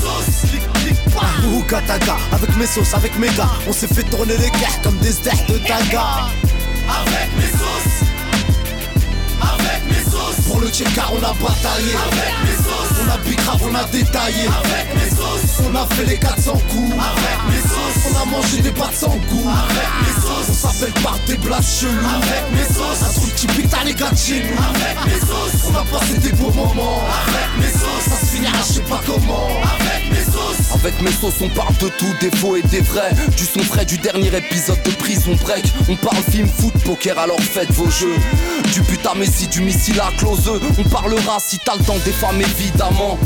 ou 1.48 1.62
Kataga, 1.64 2.18
avec 2.32 2.56
mes 2.58 2.68
sauces, 2.68 2.94
avec 2.94 3.18
mes 3.18 3.30
gars, 3.30 3.50
on 3.68 3.74
s'est 3.74 3.88
fait 3.88 4.04
tourner 4.04 4.38
les 4.38 4.50
guerres 4.50 4.82
comme 4.84 4.98
des 4.98 5.16
airs 5.28 5.46
de 5.48 5.58
taga. 5.60 6.30
Avec 6.88 7.30
mes 7.38 7.58
sauces, 7.58 8.06
avec 9.42 9.86
car 10.94 11.12
on 11.14 11.18
a 11.18 11.34
bataillé 11.34 11.96
Avec 11.96 12.34
mes 12.44 12.56
sauces 12.58 13.00
On 13.02 13.10
a 13.10 13.36
grave, 13.36 13.62
on 13.70 13.76
a 13.76 13.84
détaillé 13.86 14.48
Avec 14.48 14.96
mes 14.96 15.10
sauces 15.10 15.62
On 15.64 15.76
a 15.76 15.86
fait 15.96 16.06
les 16.06 16.18
400 16.18 16.52
coups 16.70 16.94
Avec 16.94 17.40
mes 17.50 17.62
sauces 17.62 18.12
On 18.12 18.22
a 18.22 18.26
mangé 18.26 18.62
des 18.62 18.72
pâtes 18.72 18.96
sans 18.96 19.16
goût 19.30 19.50
Avec 19.50 19.90
mes 20.02 20.22
sauces 20.22 20.50
On 20.50 20.54
s'appelle 20.68 20.94
par 21.02 21.18
des 21.28 21.38
blagues 21.38 21.64
chelous 21.64 21.92
Avec 21.92 22.52
mes 22.52 22.74
sauces 22.74 23.04
Un 23.04 23.20
truc 23.20 23.36
qui 23.36 23.48
pique 23.48 23.72
les 23.86 23.94
gars 23.94 24.12
de 24.12 24.18
chez 24.18 24.44
nous 24.44 24.58
Avec 24.58 25.06
mes 25.06 25.20
sauces 25.20 25.70
On 25.70 25.76
a 25.76 25.84
passé 25.98 26.18
des 26.18 26.32
beaux 26.34 26.52
moments 26.52 27.04
Avec 27.28 27.66
mes 27.66 27.72
sauces 27.72 28.10
Ça 28.10 28.26
se 28.26 28.32
finira 28.32 28.58
je 28.68 28.74
sais 28.74 28.82
pas 28.82 29.02
comment 29.06 29.48
Avec 29.80 30.12
mes 30.12 30.18
sauces 30.18 30.25
Avec 30.86 31.02
mes 31.02 31.12
sauces 31.12 31.42
on 31.42 31.50
parle 31.50 31.76
de 31.78 31.88
tout, 31.98 32.14
des 32.22 32.30
faux 32.38 32.56
et 32.58 32.62
des 32.62 32.82
vrais. 32.82 33.12
Du 33.36 33.44
son 33.44 33.62
frais 33.62 33.86
du 33.86 33.98
dernier 33.98 34.28
épisode 34.28 34.78
de 34.84 34.92
Prison 34.92 35.36
Break. 35.42 35.66
On 35.90 35.96
parle 35.96 36.22
film, 36.30 36.48
foot, 36.48 36.74
poker 36.84 37.18
alors 37.18 37.40
faites 37.40 37.72
vos 37.72 37.90
jeux. 37.90 38.14
Du 38.72 38.84
putain 38.84 39.16
messi, 39.16 39.48
du 39.48 39.62
missile 39.62 40.00
à 40.00 40.12
close. 40.16 40.62
On 40.78 40.84
parlera 40.88 41.40
si 41.40 41.58
t'as 41.58 41.76
le 41.76 41.84
temps 41.84 41.98
des 42.06 42.12
femmes 42.12 42.40
évidemment 42.40 43.18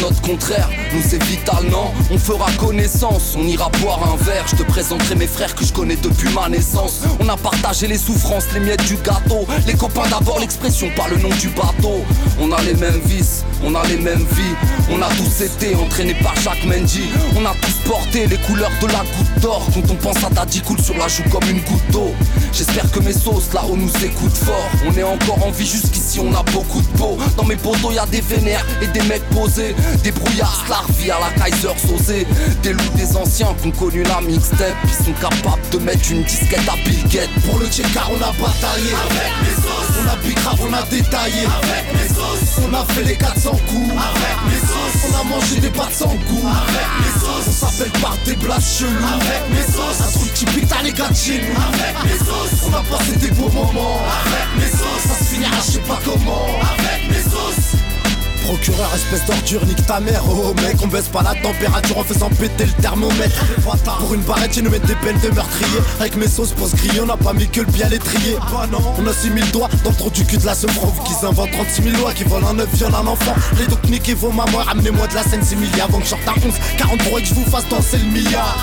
notre 0.00 0.20
contraire, 0.22 0.68
nous 0.92 1.02
c'est 1.06 1.22
vital, 1.24 1.64
non? 1.70 1.90
On 2.10 2.18
fera 2.18 2.50
connaissance, 2.52 3.34
on 3.36 3.46
ira 3.46 3.68
boire 3.80 4.00
un 4.12 4.16
verre. 4.22 4.44
Je 4.50 4.56
te 4.56 4.62
présenterai 4.62 5.14
mes 5.14 5.26
frères 5.26 5.54
que 5.54 5.64
je 5.64 5.72
connais 5.72 5.96
depuis 5.96 6.28
ma 6.34 6.48
naissance. 6.48 7.00
On 7.20 7.28
a 7.28 7.36
partagé 7.36 7.86
les 7.86 7.98
souffrances, 7.98 8.46
les 8.54 8.60
miettes 8.60 8.84
du 8.86 8.96
gâteau. 8.96 9.46
Les 9.66 9.74
copains 9.74 10.08
d'abord, 10.08 10.38
l'expression 10.40 10.88
par 10.96 11.08
le 11.08 11.16
nom 11.18 11.28
du 11.40 11.48
bateau. 11.48 12.04
On 12.40 12.50
a 12.52 12.60
les 12.62 12.74
mêmes 12.74 13.00
vices, 13.04 13.44
on 13.64 13.74
a 13.74 13.86
les 13.86 13.98
mêmes 13.98 14.24
vies. 14.32 14.54
On 14.90 15.00
a 15.02 15.08
tous 15.08 15.44
été 15.44 15.74
entraînés 15.76 16.16
par 16.22 16.34
Jacques 16.40 16.64
Mendy. 16.64 17.04
On 17.36 17.44
a 17.44 17.54
tous 17.60 17.88
porté 17.88 18.26
les 18.26 18.38
couleurs 18.38 18.72
de 18.80 18.86
la 18.86 19.00
goutte 19.00 19.42
d'or. 19.42 19.66
Quand 19.74 19.90
on 19.90 19.96
pense 19.96 20.24
à 20.24 20.30
Daddy 20.30 20.60
coule 20.62 20.80
sur 20.80 20.96
la 20.96 21.08
joue 21.08 21.28
comme 21.30 21.48
une 21.48 21.60
goutte 21.60 21.90
d'eau. 21.90 22.12
J'espère 22.52 22.90
que 22.90 23.00
mes 23.00 23.12
sauces 23.12 23.52
là-haut 23.52 23.76
nous 23.76 23.92
écoutent 24.04 24.36
fort. 24.36 24.68
On 24.86 24.96
est 24.96 25.02
encore 25.02 25.46
en 25.46 25.50
vie 25.50 25.66
jusqu'ici, 25.66 26.20
on 26.20 26.34
a 26.34 26.42
beaucoup 26.52 26.80
de 26.80 26.98
peau. 26.98 27.16
Dans 27.36 27.44
mes 27.44 27.56
poteaux, 27.56 27.92
y 27.92 27.98
a 27.98 28.06
des 28.06 28.20
vénères 28.20 28.66
et 28.82 28.86
des 28.86 29.02
mecs 29.02 29.28
posés. 29.30 29.74
Des 30.02 30.12
brouillards, 30.12 30.64
vie 30.98 31.10
à 31.10 31.18
la 31.18 31.30
Kaiser 31.44 31.68
Sosé 31.76 32.26
Des 32.62 32.72
loups 32.72 32.94
des 32.94 33.16
anciens 33.16 33.54
qui 33.60 33.68
ont 33.68 33.70
connu 33.72 34.02
la 34.04 34.20
mixtape. 34.20 34.74
Qui 34.86 35.04
sont 35.04 35.12
capables 35.12 35.68
de 35.72 35.78
mettre 35.78 36.10
une 36.10 36.22
disquette 36.22 36.68
à 36.68 36.76
Bill 36.84 37.28
Pour 37.46 37.58
le 37.58 37.66
car 37.66 38.10
on 38.10 38.16
a 38.16 38.32
bataillé. 38.32 38.92
Avec 38.94 39.32
mes 39.42 39.54
sauces. 39.56 39.96
On 40.00 40.08
a 40.08 40.34
grave, 40.34 40.60
on 40.68 40.72
a 40.72 40.82
détaillé. 40.82 41.44
Avec 41.44 41.92
mes 41.92 42.08
sauces. 42.08 42.64
On 42.64 42.74
a 42.74 42.84
fait 42.86 43.04
les 43.04 43.16
400 43.16 43.50
coups. 43.50 43.90
Avec 43.90 44.38
mes 44.46 44.60
sauces. 44.60 45.10
On 45.10 45.20
a 45.20 45.24
mangé 45.24 45.60
des 45.60 45.70
pâtes 45.70 45.94
sans 45.94 46.06
goût. 46.06 46.46
Avec 46.46 46.88
mes 47.00 47.20
sauces. 47.20 47.48
On 47.48 47.66
s'appelle 47.66 48.00
par 48.00 48.16
des 48.24 48.36
blagues 48.36 48.60
chelous 48.60 48.88
Avec 48.88 49.42
mes 49.50 49.72
sauces. 49.72 50.00
Un 50.00 50.18
truc 50.18 50.34
typique 50.34 50.68
t'as 50.68 50.82
les 50.82 50.92
gars 50.92 51.08
de 51.08 51.16
chez 51.16 51.40
nous. 51.40 51.56
Avec 51.56 51.96
mes 52.04 52.18
sauces. 52.18 52.68
On 52.68 52.74
a 52.74 52.82
passé 52.82 53.16
des 53.16 53.30
beaux 53.32 53.50
moments. 53.50 54.00
Avec 54.24 54.64
mes 54.64 54.70
sauces. 54.70 55.08
Ça 55.08 55.24
se 55.24 55.34
finira 55.34 55.56
je 55.66 55.72
sais 55.72 55.78
pas 55.80 55.98
comment. 56.04 56.46
Avec 56.78 57.10
mes 57.10 57.22
sauces 57.22 57.29
Procureur, 58.50 58.90
espèce 58.96 59.24
d'ordure, 59.26 59.64
nique 59.64 59.86
ta 59.86 60.00
mère, 60.00 60.24
oh 60.28 60.52
mec, 60.60 60.74
on 60.82 60.88
baisse 60.88 61.06
pas 61.06 61.22
la 61.22 61.36
température 61.36 61.98
en 61.98 62.02
faisant 62.02 62.28
péter 62.30 62.64
le 62.64 62.82
thermomètre. 62.82 63.44
Pour 64.00 64.12
une 64.12 64.22
barrette, 64.22 64.56
ils 64.56 64.64
nous 64.64 64.70
mettent 64.70 64.86
des 64.86 64.96
peines 64.96 65.20
de 65.20 65.28
meurtrier. 65.28 65.78
Avec 66.00 66.16
mes 66.16 66.26
sauces 66.26 66.50
pour 66.50 66.66
se 66.66 66.74
griller, 66.74 67.00
on 67.00 67.06
n'a 67.06 67.16
pas 67.16 67.32
mis 67.32 67.46
que 67.46 67.60
le 67.60 67.66
pied 67.66 67.84
à 67.84 67.88
l'étrier. 67.88 68.36
On 68.98 69.06
a 69.06 69.12
6000 69.12 69.52
doigts 69.52 69.68
dans 69.84 69.90
le 69.90 69.96
trou 69.96 70.10
du 70.10 70.24
cul 70.24 70.36
de 70.36 70.46
la 70.46 70.56
semence 70.56 70.74
qui 71.04 71.24
inventent 71.24 71.52
36 71.52 71.82
000 71.82 71.96
lois, 71.98 72.12
qui 72.12 72.24
volent 72.24 72.48
un 72.48 72.58
œuf, 72.58 72.68
violent 72.74 73.04
un 73.04 73.06
enfant. 73.06 73.36
Les 73.56 73.68
donc 73.68 73.84
niquez 73.84 74.14
vos 74.14 74.32
mamans, 74.32 74.64
ramenez-moi 74.66 75.06
de 75.06 75.14
la 75.14 75.22
scène 75.22 75.44
6 75.44 75.54
milliards 75.54 75.86
avant 75.88 75.98
que 75.98 76.04
je 76.06 76.10
sorte 76.10 76.26
à 76.26 76.32
11, 76.44 76.52
43 76.76 77.20
et 77.20 77.22
que 77.22 77.28
je 77.28 77.34
vous 77.34 77.48
fasse 77.48 77.68
danser 77.68 77.98
le 77.98 78.10
milliard. 78.10 78.56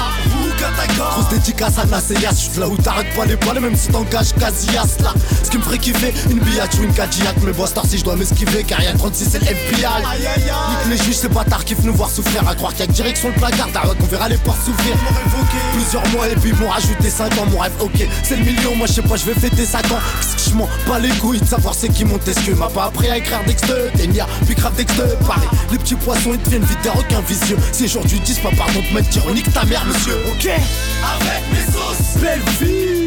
Grosse 0.98 1.30
dédicace 1.30 1.78
à 1.78 1.86
Naseyas, 1.86 2.50
je 2.54 2.60
là 2.60 2.68
où 2.68 2.76
t'arrêtes 2.76 3.16
pas 3.16 3.26
les 3.26 3.38
poils, 3.38 3.60
même 3.60 3.76
si 3.76 3.88
t'engages 3.88 4.34
Casillas 4.34 4.98
là. 5.02 5.14
Ce 5.44 5.50
qui 5.50 5.58
me 5.58 5.64
ferait 5.64 5.78
kiffer, 5.78 6.14
une 6.30 6.40
billette 6.40 6.74
ou 6.80 6.84
une 6.84 6.94
Cadillac, 6.94 7.36
mais 7.46 7.54
boss 7.54 7.74
si 7.88 8.00
je 8.00 8.04
dois 8.04 8.16
m'esquiver, 8.16 8.64
car 8.64 8.82
y'a 8.82 8.94
36 8.94 9.30
c'est 9.32 9.40
le 9.40 9.46
FBI. 9.46 9.77
Nique 9.78 10.90
les 10.90 10.98
juges, 10.98 11.16
c'est 11.16 11.50
tard 11.50 11.64
kiffent 11.66 11.84
nous 11.84 11.94
voir 11.94 12.10
souffrir. 12.10 12.48
À 12.48 12.56
croire 12.56 12.74
qu'il 12.74 12.86
y 12.86 12.90
a 12.90 12.92
direction 12.92 13.30
le 13.30 13.36
placard, 13.36 13.68
t'as 13.72 13.82
qu'on 13.82 14.06
verra 14.06 14.28
les 14.30 14.38
portes 14.38 14.60
s'ouvrir. 14.66 14.96
Plusieurs 15.74 16.08
mois 16.10 16.28
et 16.30 16.36
puis 16.36 16.54
m'ont 16.54 16.70
rajouté 16.70 17.10
5 17.10 17.38
ans. 17.38 17.46
Mon 17.52 17.60
rêve, 17.60 17.74
ok, 17.80 18.08
c'est 18.24 18.38
le 18.38 18.44
million. 18.44 18.76
Moi, 18.76 18.88
je 18.88 18.94
sais 18.94 19.02
pas, 19.02 19.16
je 19.16 19.26
vais 19.26 19.34
fêter 19.34 19.66
5 19.66 19.92
ans. 19.92 20.00
Qu'est-ce 20.22 20.46
que 20.46 20.52
je 20.52 20.56
m'en 20.56 20.70
pas 20.88 21.00
les 21.00 21.10
couilles 21.10 21.40
de 21.40 21.46
savoir 21.46 21.76
c'est 21.76 21.90
qui 21.90 22.06
monte 22.06 22.26
ce 22.26 22.40
que 22.40 22.56
m'a 22.56 22.68
pas 22.68 22.86
appris 22.86 23.10
à 23.10 23.18
écrire 23.18 23.44
d'exte. 23.46 23.72
Ténia, 23.96 24.26
puis 24.46 24.56
grave 24.56 24.76
d'exte. 24.76 25.02
Pareil, 25.28 25.50
les 25.72 25.78
petits 25.78 25.96
poissons 25.96 26.32
ils 26.34 26.42
deviennent 26.42 26.64
vite 26.64 26.82
des 26.82 26.90
requins 26.90 27.22
vicieux. 27.22 27.58
C'est 27.72 27.88
jour 27.88 28.04
du 28.06 28.20
10, 28.20 28.40
pas 28.40 28.50
pardon 28.58 28.80
de 28.80 28.96
mettre 28.96 29.16
ironique 29.16 29.52
ta 29.54 29.64
mère, 29.66 29.86
monsieur. 29.86 30.18
Ok, 30.32 30.48
avec 30.48 31.44
mes 31.52 31.72
sauces, 31.72 32.22
belle 32.22 32.42
vie. 32.60 33.07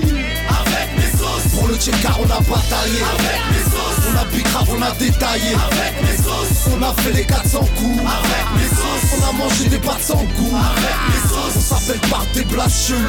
Pour 1.54 1.68
le 1.68 1.76
car 1.76 2.18
on 2.20 2.24
a 2.24 2.40
bataillé. 2.40 3.00
Avec 3.00 3.40
mes 3.50 3.64
sauces, 3.64 4.04
on 4.08 4.16
a 4.16 4.42
grave, 4.42 4.68
on 4.68 4.82
a 4.82 4.90
détaillé. 4.92 5.54
Avec 5.54 6.02
mes 6.02 6.16
sauces, 6.16 6.68
on 6.72 6.82
a 6.82 6.94
fait 7.02 7.12
les 7.12 7.24
400 7.24 7.58
coups. 7.76 8.00
Avec 8.00 8.46
mes 8.56 8.68
sauces, 8.68 9.18
on 9.18 9.28
a 9.28 9.32
mangé 9.32 9.68
des 9.68 9.78
pâtes 9.78 10.02
sans 10.02 10.14
goût. 10.14 10.56
Avec 10.56 10.96
mes 11.08 11.28
sauces, 11.28 11.56
on 11.56 11.60
s'appelle 11.60 12.00
par 12.10 12.26
des 12.34 12.44
blagues 12.44 12.68
chelous. 12.68 13.00